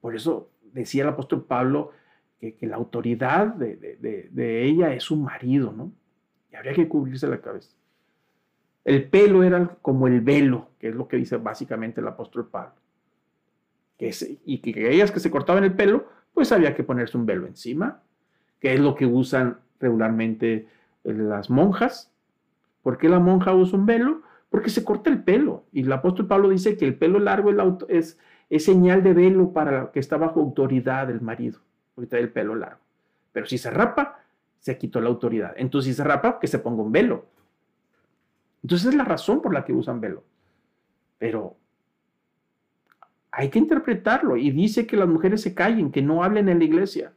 [0.00, 1.92] Por eso decía el apóstol Pablo
[2.38, 5.92] que, la autoridad de, ella es su marido, ¿no?
[6.52, 7.74] Y habría que cubrirse la cabeza.
[8.84, 12.74] El pelo era como el velo, que es lo que dice básicamente el apóstol Pablo.
[13.98, 17.46] Que y que ellas que se cortaban el pelo, pues había que ponerse un velo
[17.46, 18.02] encima,
[18.60, 20.68] que es lo que usan regularmente
[21.02, 22.12] las monjas.
[22.82, 24.22] ¿Por qué la monja usa un velo?
[24.50, 25.64] porque se corta el pelo.
[25.72, 27.50] Y el apóstol Pablo dice que el pelo largo
[27.88, 28.18] es,
[28.48, 31.60] es, señal de velo para que está bajo autoridad del marido,
[31.96, 32.78] porque trae el pelo largo.
[33.32, 34.22] Pero si se rapa,
[34.60, 35.54] se quitó la autoridad.
[35.56, 37.26] Entonces, si se rapa, que se ponga un velo.
[38.62, 40.22] Entonces, es la razón por la que usan velo.
[41.18, 41.56] Pero
[43.30, 44.36] hay que interpretarlo.
[44.36, 47.12] Y dice que las mujeres se callen, que no hablen en la iglesia.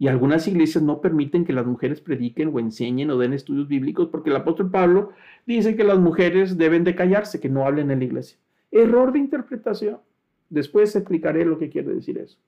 [0.00, 4.08] Y algunas iglesias no permiten que las mujeres prediquen o enseñen o den estudios bíblicos
[4.08, 5.10] porque el apóstol Pablo
[5.46, 8.38] dice que las mujeres deben de callarse, que no hablen en la iglesia.
[8.70, 9.98] Error de interpretación.
[10.50, 12.38] Después explicaré lo que quiere decir eso.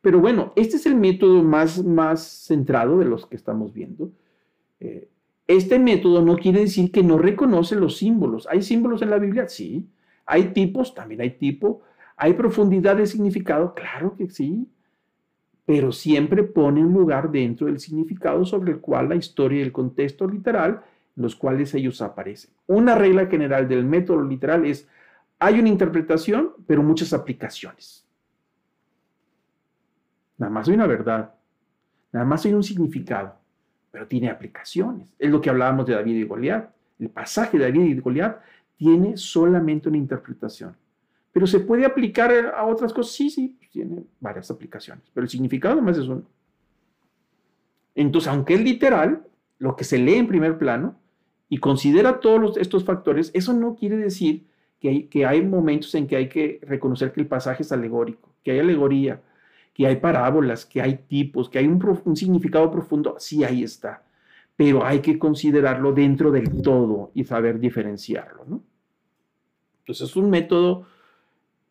[0.00, 4.10] Pero bueno, este es el método más, más centrado de los que estamos viendo.
[4.80, 5.08] Eh,
[5.46, 8.46] este método no quiere decir que no reconoce los símbolos.
[8.50, 9.48] ¿Hay símbolos en la Biblia?
[9.48, 9.88] Sí.
[10.26, 10.94] ¿Hay tipos?
[10.94, 11.82] También hay tipo.
[12.16, 13.74] ¿Hay profundidad de significado?
[13.74, 14.68] Claro que sí
[15.68, 19.70] pero siempre pone un lugar dentro del significado sobre el cual la historia y el
[19.70, 20.82] contexto literal
[21.14, 22.52] los cuales ellos aparecen.
[22.66, 24.88] Una regla general del método literal es,
[25.38, 28.07] hay una interpretación, pero muchas aplicaciones.
[30.38, 31.34] Nada más hay una verdad,
[32.12, 33.34] nada más hay un significado,
[33.90, 35.12] pero tiene aplicaciones.
[35.18, 36.70] Es lo que hablábamos de David y Goliat.
[36.98, 38.40] El pasaje de David y Goliat
[38.76, 40.76] tiene solamente una interpretación.
[41.32, 43.14] Pero se puede aplicar a otras cosas.
[43.14, 46.22] Sí, sí, pues tiene varias aplicaciones, pero el significado nomás es uno.
[47.94, 49.24] Entonces, aunque es literal,
[49.58, 50.96] lo que se lee en primer plano
[51.48, 54.46] y considera todos estos factores, eso no quiere decir
[54.80, 58.32] que hay, que hay momentos en que hay que reconocer que el pasaje es alegórico,
[58.44, 59.20] que hay alegoría,
[59.78, 63.14] que hay parábolas, que hay tipos, que hay un, un significado profundo.
[63.20, 64.02] Sí, ahí está.
[64.56, 68.44] Pero hay que considerarlo dentro del todo y saber diferenciarlo.
[68.44, 68.60] ¿no?
[69.78, 70.84] Entonces, es un método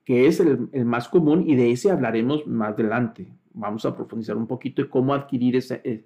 [0.06, 3.28] que es el, más común y de ese hablaremos más adelante.
[3.52, 6.06] Vamos a profundizar un poquito en cómo adquirir ese, e,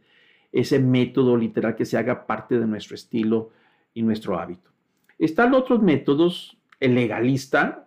[0.52, 3.52] ese método literal que se haga parte de nuestro estilo
[3.93, 4.72] y nuestro hábito.
[5.20, 7.86] Están otros métodos, el legalista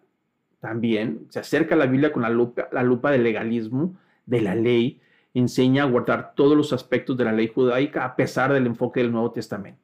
[0.60, 3.96] también, se acerca a la Biblia con la lupa, la lupa del legalismo,
[4.26, 5.00] de la ley,
[5.34, 9.12] enseña a guardar todos los aspectos de la ley judaica a pesar del enfoque del
[9.12, 9.80] Nuevo Testamento.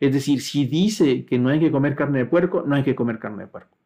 [0.00, 2.94] Es decir, si dice que no hay que comer carne de puerco, no hay que
[2.94, 3.76] comer carne de puerco.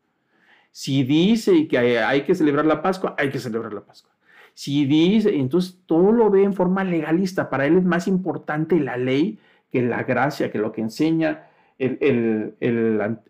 [0.71, 4.13] Si dice que hay, que celebrar la Pascua, hay que celebrar la Pascua.
[4.55, 7.49] Si dice, entonces todo lo ve en forma legalista.
[7.49, 9.39] Para él es más importante la ley
[9.71, 12.55] que la gracia, que lo que enseña el,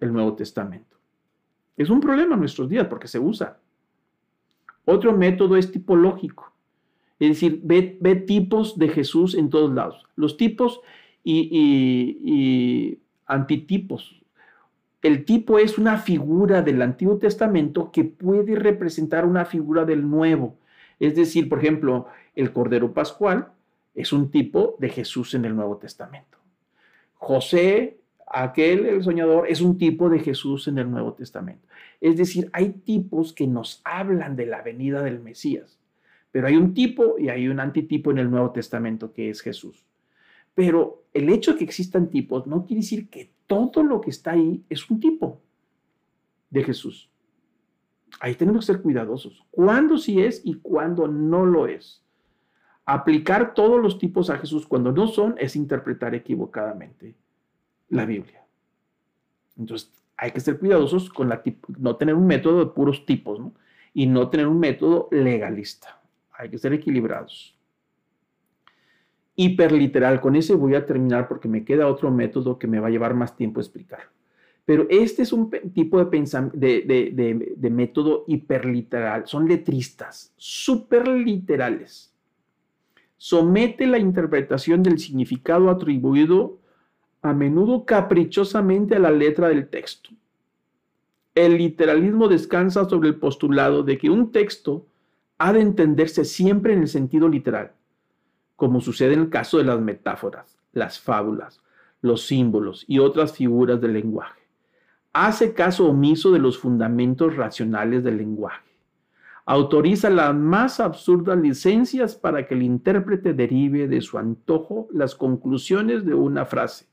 [0.00, 0.96] Nuevo Testamento.
[1.76, 3.58] Es un problema en nuestros días porque se usa.
[4.90, 6.50] Otro método es tipológico.
[7.20, 10.06] Es decir, ve, tipos de Jesús en todos lados.
[10.16, 10.80] Los tipos
[11.22, 14.22] y, antitipos.
[15.02, 20.56] El tipo es una figura del Antiguo Testamento que puede representar una figura del Nuevo.
[20.98, 23.48] Es decir, por ejemplo, el Cordero Pascual
[23.94, 26.38] es un tipo de Jesús en el Nuevo Testamento.
[27.12, 27.98] José,
[28.30, 31.66] aquel, el soñador, es un tipo de Jesús en el Nuevo Testamento.
[32.00, 35.78] Es decir, hay tipos que nos hablan de la venida del Mesías,
[36.30, 39.84] pero hay un tipo y hay un antitipo en el Nuevo Testamento que es Jesús.
[40.54, 44.32] Pero el hecho de que existan tipos no quiere decir que todo lo que está
[44.32, 45.40] ahí es un tipo
[46.50, 47.10] de Jesús.
[48.20, 49.44] Ahí tenemos que ser cuidadosos.
[49.50, 52.02] ¿Cuándo sí es y cuándo no lo es?
[52.84, 57.14] Aplicar todos los tipos a Jesús cuando no son es interpretar equivocadamente
[57.88, 58.44] la Biblia.
[59.56, 61.42] Entonces, hay que ser cuidadosos con la
[61.78, 63.40] no tener un método de puros tipos
[63.94, 66.00] y no tener un método legalista.
[66.32, 67.58] Hay que ser equilibrados
[69.38, 70.20] hiperliteral.
[70.20, 73.14] Con ese voy a terminar porque me queda otro método que me va a llevar
[73.14, 74.00] más tiempo explicar.
[74.64, 76.04] Pero este es un tipo de,
[76.52, 79.28] de, de, método hiperliteral.
[79.28, 82.12] Son letristas, superliterales.
[83.16, 86.58] Somete la interpretación del significado atribuido
[87.22, 90.10] a menudo caprichosamente a la letra del texto.
[91.34, 94.86] El literalismo descansa sobre el postulado de que un texto
[95.38, 97.72] ha de entenderse siempre en el sentido literal
[98.58, 101.62] como sucede en el caso de las metáforas, las fábulas,
[102.02, 104.40] los símbolos y otras figuras del lenguaje.
[105.12, 108.68] Hace caso omiso de los fundamentos racionales del lenguaje.
[109.46, 116.04] Autoriza las más absurdas licencias para que el intérprete derive de su antojo las conclusiones
[116.04, 116.86] de una frase,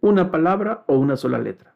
[0.00, 1.74] una palabra o una sola letra.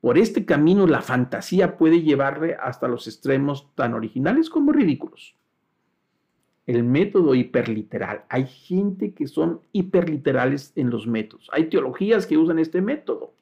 [0.00, 5.36] Por este camino la fantasía puede llevarle hasta los extremos tan originales como ridículos
[6.66, 8.24] el método hiperliteral.
[8.28, 11.48] Hay gente que son hiperliterales en los métodos.
[11.52, 13.34] Hay teologías que usan este método.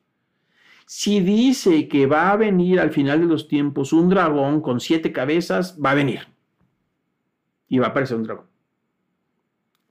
[0.87, 5.12] Si dice que va a venir al final de los tiempos un dragón con siete
[5.12, 6.27] cabezas, va a venir.
[7.68, 8.47] Y va a aparecer un dragón.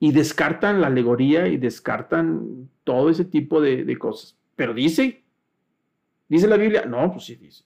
[0.02, 4.36] Y descartan la alegoría y descartan todo ese tipo de, cosas.
[4.56, 5.22] Pero dice,
[6.28, 7.62] dice la Biblia, no, pues sí dice.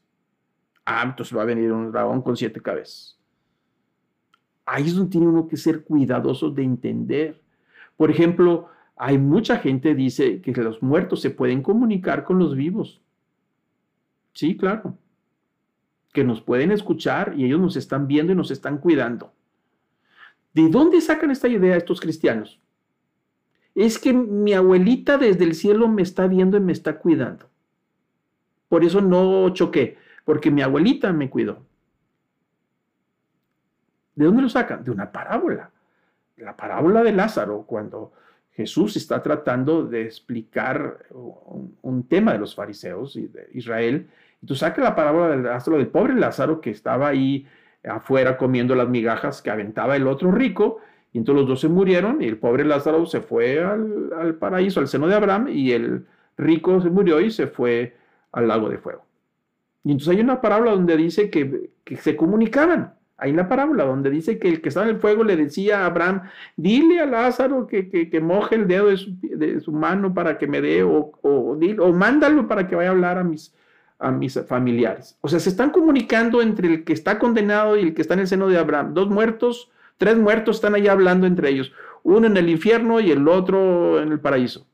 [0.85, 3.17] Ah, entonces va a venir un dragón con siete cabezas
[4.67, 7.41] ahí es donde tiene uno que ser cuidadoso de entender.
[7.97, 12.55] Por ejemplo, hay mucha gente que dice que los muertos se pueden comunicar con los
[12.55, 13.01] vivos.
[14.33, 14.99] Sí, claro.
[16.13, 19.33] Que nos pueden escuchar y ellos nos están viendo y nos están cuidando.
[20.57, 22.59] ¿De dónde sacan esta idea estos cristianos?
[23.75, 27.51] Es que mi abuelita desde el cielo me está viendo y me está cuidando.
[28.71, 31.59] Por eso no choqué, porque mi abuelita me cuidó.
[34.15, 34.83] ¿De dónde lo sacan?
[34.83, 35.73] De una parábola.
[36.39, 38.15] La parábola de Lázaro, cuando
[38.53, 44.09] Jesús está tratando de explicar un, tema de los fariseos y de Israel.
[44.41, 47.47] Y tú sacas la parábola del Lázaro, del pobre Lázaro que estaba ahí
[47.87, 50.79] afuera comiendo las migajas que aventaba el otro rico,
[51.13, 54.89] y entonces los dos se murieron, y el pobre Lázaro se fue al, paraíso, al
[54.89, 56.07] seno de Abraham, y el
[56.37, 57.97] rico se murió y se fue
[58.33, 59.05] al lago de fuego.
[59.85, 62.97] Y entonces hay una parábola donde dice que, que se comunicaban.
[63.19, 65.87] Hay la parábola donde dice que el que estaba en el fuego le decía a
[65.87, 66.23] Abraham,
[66.57, 70.83] dile a Lázaro que, que, moje el dedo de su, mano para que me dé,
[70.83, 73.55] o, o, o, mándalo para que vaya a hablar a mis,
[73.99, 75.19] a mis familiares.
[75.21, 78.21] O sea, se están comunicando entre el que está condenado y el que está en
[78.21, 78.95] el seno de Abraham.
[78.95, 81.73] Dos muertos, tres muertos están allá hablando entre ellos.
[82.03, 84.67] Uno en el infierno y el otro en el paraíso.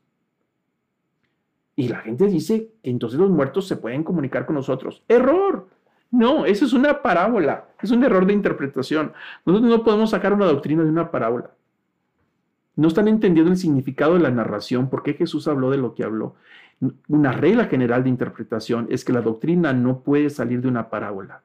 [1.75, 5.03] Y la gente dice entonces los muertos se pueden comunicar con nosotros.
[5.07, 5.67] Error.
[6.11, 9.13] No, eso es una parábola, es un error de interpretación.
[9.45, 11.49] Nosotros no podemos sacar una doctrina de una parábola.
[12.75, 16.03] No están entendiendo el significado de la narración, por qué Jesús habló de lo que
[16.03, 16.35] habló.
[17.07, 21.43] Una regla general de interpretación es que la doctrina no puede salir de una parábola.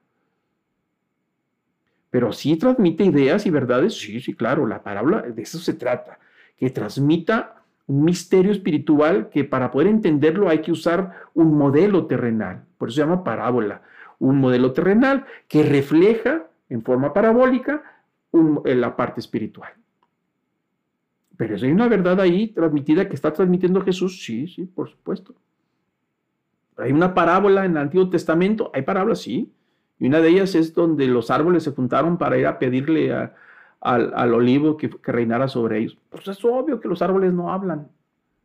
[2.10, 6.18] Pero sí transmite ideas y verdades, sí, sí, claro, la parábola, de eso se trata,
[6.56, 12.64] que transmita un misterio espiritual que para poder entenderlo hay que usar un modelo terrenal,
[12.78, 13.82] por eso se llama parábola
[14.18, 17.82] un modelo terrenal que refleja en forma parabólica
[18.32, 19.72] la parte espiritual.
[21.38, 25.34] Pero hay una verdad ahí transmitida que está transmitiendo Jesús, sí, sí, por supuesto.
[26.76, 29.50] Hay una parábola en el Antiguo Testamento, hay parábolas, sí,
[29.98, 33.10] y una de ellas es donde los árboles se juntaron para ir a pedirle
[33.80, 35.96] al, olivo que, que, reinara sobre ellos.
[36.10, 37.88] Pues es obvio que los árboles no hablan,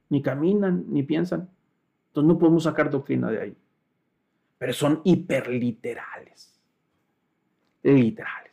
[0.07, 1.49] ni caminan, ni piensan.
[2.07, 3.57] Entonces no podemos sacar doctrina de ahí
[4.63, 6.57] pero son hiperliterales.
[7.83, 8.52] Literales.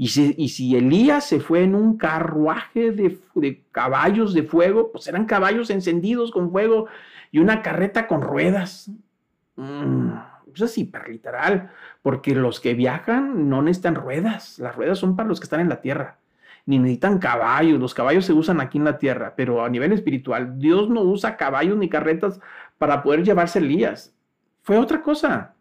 [0.00, 5.68] Y si, Elías se fue en un carruaje de, caballos de fuego, pues eran caballos
[5.68, 6.86] encendidos con fuego
[7.30, 8.90] y una carreta con ruedas.
[9.56, 10.12] Mm,
[10.54, 11.70] es hiperliteral,
[12.00, 15.68] porque los que viajan no necesitan ruedas, las ruedas son para los que están en
[15.68, 16.16] la tierra,
[16.64, 20.58] ni necesitan caballos, los caballos se usan aquí en la tierra, pero a nivel espiritual,
[20.58, 22.40] Dios no usa caballos ni carretas
[22.78, 24.14] para poder llevarse Elías.
[24.62, 25.52] Fue otra cosa,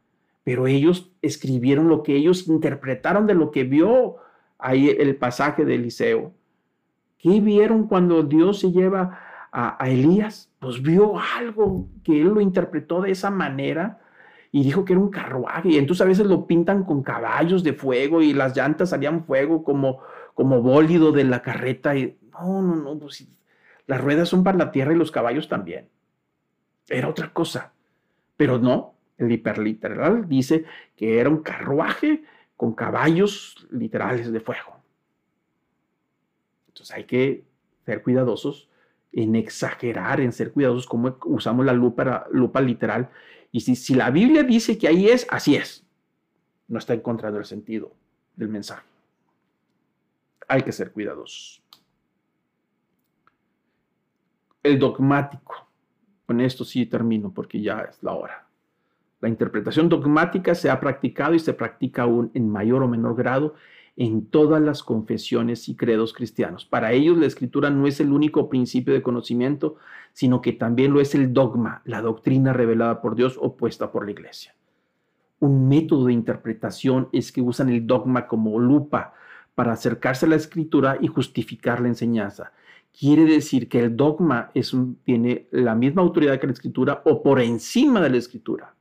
[0.45, 4.15] pero ellos escribieron lo que ellos interpretaron de lo que vio
[4.59, 6.33] ahí el pasaje de Eliseo.
[7.17, 9.19] ¿Qué vieron cuando Dios se lleva
[9.51, 10.51] a, Elías?
[10.59, 13.99] Pues vio algo que él lo interpretó de esa manera
[14.51, 15.69] y dijo que era un carruaje.
[15.69, 19.63] Y entonces a veces lo pintan con caballos de fuego y las llantas salían fuego
[19.63, 19.99] como,
[20.33, 21.93] como bólido de la carreta.
[21.93, 23.27] No, no, no, pues
[23.85, 25.89] las ruedas son para la tierra y los caballos también.
[26.87, 27.73] Era otra cosa.
[28.37, 30.63] Pero no, el hiperliteral dice
[30.95, 32.23] que era un carruaje
[32.59, 34.75] con caballos literales de fuego.
[36.67, 37.45] Entonces hay que
[37.85, 38.67] ser cuidadosos
[39.13, 43.09] en exagerar, en ser cuidadosos como usamos la lupa, lupa literal.
[43.53, 45.85] Y si, si la Biblia dice que ahí es, así es.
[46.67, 47.93] No está encontrando el sentido
[48.35, 48.85] del mensaje.
[50.49, 51.63] Hay que ser cuidadosos.
[54.61, 55.65] El dogmático.
[56.25, 58.48] Con esto sí termino porque ya es la hora.
[59.21, 63.55] La interpretación dogmática se ha practicado y se practica aún en mayor o menor grado
[63.97, 66.63] en todas las confesiones y credos cristianos.
[66.63, 69.75] Para ellos la escritura no es el único principio de conocimiento,
[70.13, 74.11] sino que también lo es el dogma, la doctrina revelada por Dios opuesta por la
[74.11, 74.55] iglesia.
[75.39, 79.13] Un método de interpretación es que usan el dogma como lupa
[79.53, 82.53] para acercarse a la escritura y justificar la enseñanza.
[82.97, 84.51] Quiere decir que el dogma
[85.03, 88.75] tiene la misma autoridad que la escritura o por encima de la escritura.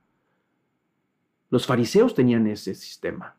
[1.51, 3.37] Los fariseos tenían ese sistema.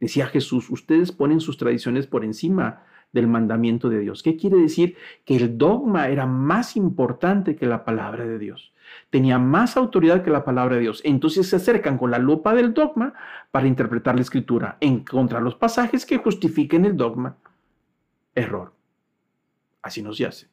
[0.00, 4.22] Decía Jesús, ustedes ponen sus tradiciones por encima del mandamiento de Dios.
[4.22, 4.96] ¿Qué quiere decir?
[5.24, 8.74] Que el dogma era más importante que la palabra de Dios.
[9.10, 11.00] Tenía más autoridad que la palabra de Dios.
[11.04, 13.14] Entonces se acercan con la lupa del dogma
[13.50, 17.36] para interpretar la escritura, encontrar los pasajes que justifiquen el dogma.
[18.34, 18.74] Error.
[19.82, 20.48] Así nos yace.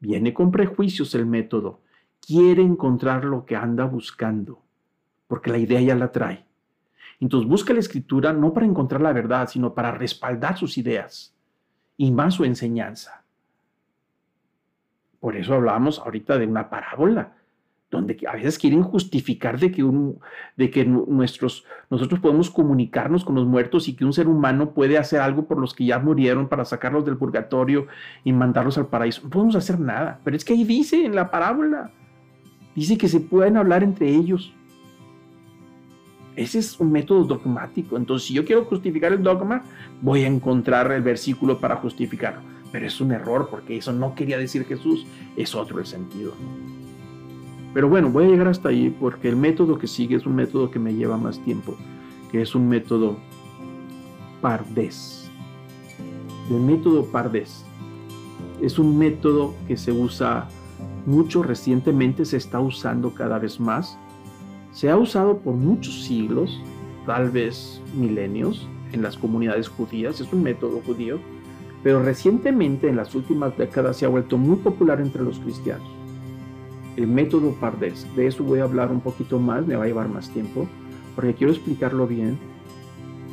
[0.00, 1.80] Viene con prejuicios el método.
[2.20, 4.62] Quiere encontrar lo que anda buscando
[5.32, 6.44] porque la idea ya la trae.
[7.18, 11.34] Entonces busca la escritura no para encontrar la verdad, sino para respaldar sus ideas
[11.96, 13.24] y más su enseñanza.
[15.20, 17.32] Por eso hablamos ahorita de una parábola,
[17.90, 19.82] donde a veces quieren justificar de que,
[20.58, 24.98] de que nuestros, nosotros podemos comunicarnos con los muertos y que un ser humano puede
[24.98, 27.86] hacer algo por los que ya murieron para sacarlos del purgatorio
[28.22, 29.22] y mandarlos al paraíso.
[29.22, 31.90] No podemos hacer nada, pero es que ahí dice en la parábola,
[32.76, 34.52] dice que se pueden hablar entre ellos.
[36.34, 37.96] Ese es un método dogmático.
[37.96, 39.62] Entonces, si yo quiero justificar el dogma,
[40.00, 42.40] voy a encontrar el versículo para justificarlo.
[42.70, 45.06] Pero es un error porque eso no quería decir Jesús,
[45.36, 46.32] es otro el sentido.
[47.74, 50.70] Pero bueno, voy a llegar hasta ahí porque el método que sigue es un método
[50.70, 51.76] que me lleva más tiempo,
[52.30, 53.18] que es un método
[54.40, 55.30] pardés.
[56.50, 57.64] El método pardés
[58.60, 60.48] es un método que se usa
[61.06, 63.98] mucho recientemente, se está usando cada vez más
[64.72, 66.60] se ha usado por muchos siglos,
[67.06, 71.18] tal vez milenios, en las comunidades judías, es un método judío,
[71.82, 75.86] pero recientemente en las últimas décadas se ha vuelto muy popular entre los cristianos.
[76.96, 80.08] El método Pardés, de eso voy a hablar un poquito más, me va a llevar
[80.08, 80.68] más tiempo,
[81.14, 82.38] porque quiero explicarlo bien.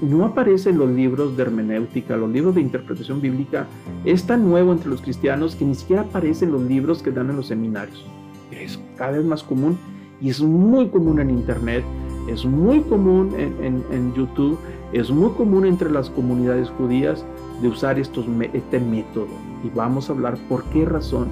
[0.02, 3.68] No aparece en los libros de hermenéutica, los libros de interpretación bíblica,
[4.06, 7.30] es tan nuevo entre los cristianos que ni siquiera aparece en los libros que dan
[7.30, 8.06] en los seminarios.
[8.50, 9.78] Es cada vez más común
[10.22, 11.84] y es muy común en Internet,
[12.28, 14.58] es muy común en, YouTube,
[14.94, 17.26] es muy común entre las comunidades judías
[17.62, 19.28] de usar estos, este método.
[19.64, 21.28] Y vamos a hablar por qué razón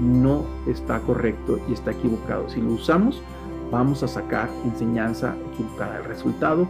[0.00, 2.48] no está correcto y está equivocado.
[2.48, 3.22] Si lo usamos,
[3.70, 5.98] vamos a sacar enseñanza equivocada.
[5.98, 6.66] El resultado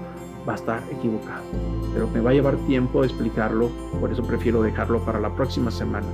[0.47, 1.43] va a estar equivocado.
[1.93, 3.71] Pero me va a llevar tiempo explicarlo,
[4.01, 6.07] por eso prefiero dejarlo para la próxima semana.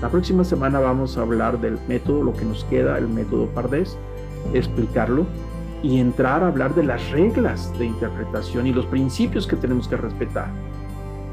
[0.00, 3.98] La próxima semana vamos a hablar del método, lo que nos queda, el método Pardés
[4.54, 5.26] explicarlo
[5.82, 9.96] y entrar a hablar de las reglas de interpretación y los principios que tenemos que
[9.96, 10.48] respetar.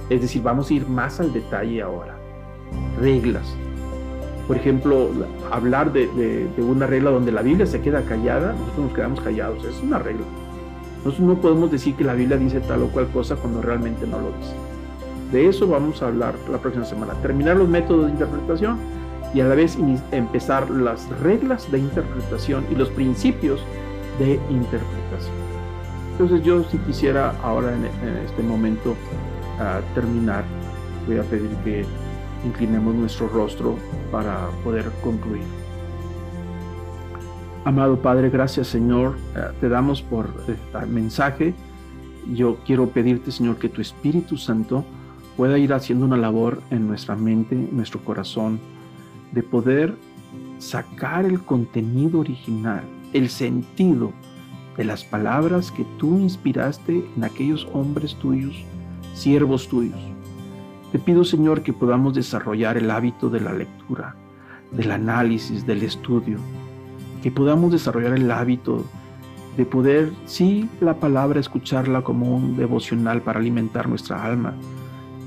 [0.10, 2.16] Es decir, vamos a ir más al detalle ahora.
[3.00, 3.56] Reglas.
[4.48, 5.10] Por ejemplo,
[5.52, 9.66] hablar de, una regla donde la Biblia se queda callada, nosotros nos quedamos callados.
[9.66, 10.26] Es una regla.
[11.04, 14.20] Nosotros no podemos decir que la Biblia dice tal o cual cosa cuando realmente no
[14.20, 14.54] lo dice.
[15.32, 17.14] De eso vamos a hablar la próxima semana.
[17.22, 18.78] Terminar los métodos de interpretación
[19.36, 19.78] y a la vez
[20.14, 23.62] empezar las reglas de interpretación y los principios
[24.18, 25.36] de interpretación.
[26.14, 27.84] Entonces yo si quisiera ahora en,
[28.26, 28.96] este momento
[29.60, 30.46] ah, terminar,
[31.06, 31.86] voy a pedir que
[32.46, 33.76] inclinemos nuestro rostro
[34.10, 35.44] para poder concluir.
[37.66, 41.54] Amado Padre, gracias Señor, ah, te damos por este mensaje.
[42.34, 44.86] Yo quiero pedirte Señor que tu Espíritu Santo
[45.36, 48.62] pueda ir haciendo una labor en nuestra mente, en nuestro corazón,
[49.36, 49.96] de poder
[50.58, 52.84] sacar el contenido original,
[53.14, 54.12] el sentido
[54.78, 58.56] de las palabras que tú inspiraste en aquellos hombres tuyos,
[59.14, 60.00] siervos tuyos.
[60.92, 64.16] Te pido, Señor, que podamos desarrollar el hábito de la lectura,
[64.72, 66.38] del análisis, del estudio,
[67.22, 68.86] que podamos desarrollar el hábito
[69.58, 74.54] de poder, sí, la palabra, escucharla como un devocional para alimentar nuestra alma,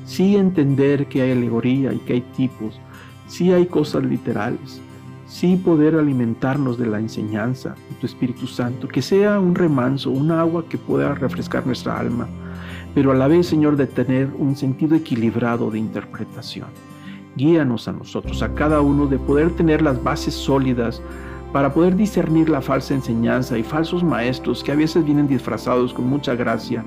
[0.04, 2.78] sí entender que hay alegoría y que hay tipos,
[3.28, 4.80] sí hay cosas literales,
[5.28, 10.32] sí poder alimentarnos de la enseñanza de tu Espíritu Santo, que sea un remanso, un
[10.32, 12.26] agua que pueda refrescar nuestra alma,
[12.94, 16.68] pero a la vez, Señor, de tener un sentido equilibrado de interpretación.
[17.36, 21.00] Guíanos a nosotros, a cada uno, de poder tener las bases sólidas
[21.52, 26.08] para poder discernir la falsa enseñanza y falsos maestros que a veces vienen disfrazados con
[26.08, 26.84] mucha gracia,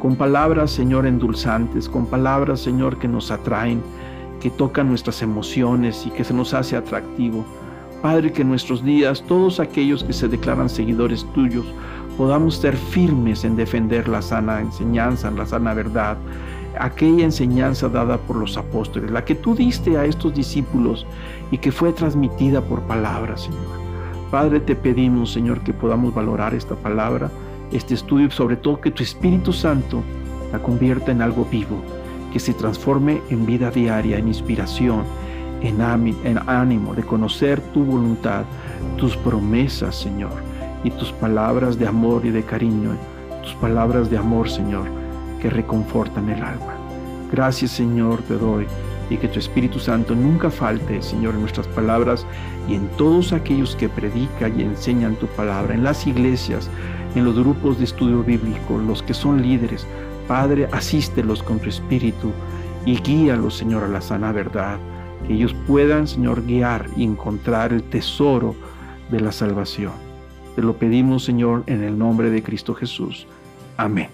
[0.00, 3.80] con palabras, Señor, endulzantes, con palabras, Señor, que nos atraen,
[4.44, 7.46] que tocan nuestras emociones y que se nos hace atractivo.
[8.02, 11.64] Padre, que en nuestros días todos aquellos que se declaran seguidores tuyos
[12.18, 16.18] podamos ser firmes en defender la sana enseñanza, la sana verdad,
[16.78, 21.06] aquella enseñanza dada por los apóstoles, la que tú diste a estos discípulos
[21.50, 23.62] y que fue transmitida por palabras, Señor.
[24.30, 27.30] Padre, te pedimos, Señor, que podamos valorar esta palabra,
[27.72, 30.02] este estudio, sobre todo que tu Espíritu Santo
[30.52, 31.82] la convierta en algo vivo,
[32.34, 35.04] que se transforme en vida diaria, en inspiración,
[35.62, 38.44] en, ánimo de conocer tu voluntad,
[38.96, 40.32] tus promesas, Señor,
[40.82, 42.90] y tus palabras de amor y de cariño,
[43.40, 44.88] tus palabras de amor, Señor,
[45.40, 46.74] que reconfortan el alma.
[47.30, 48.66] Gracias, Señor, te doy
[49.10, 52.26] y que tu Espíritu Santo nunca falte, Señor, en nuestras palabras
[52.68, 56.68] y en todos aquellos que predican y enseñan tu palabra, en las iglesias,
[57.14, 59.86] en los grupos de estudio bíblico, los que son líderes.
[60.26, 62.32] Padre, asístelos con tu Espíritu
[62.86, 64.78] y guíalos, Señor, a la sana verdad
[65.26, 68.54] que ellos puedan, Señor, guiar y encontrar el tesoro
[69.10, 69.92] de la salvación.
[70.54, 73.26] Te lo pedimos, Señor, en el nombre de Cristo Jesús.
[73.76, 74.08] Amén.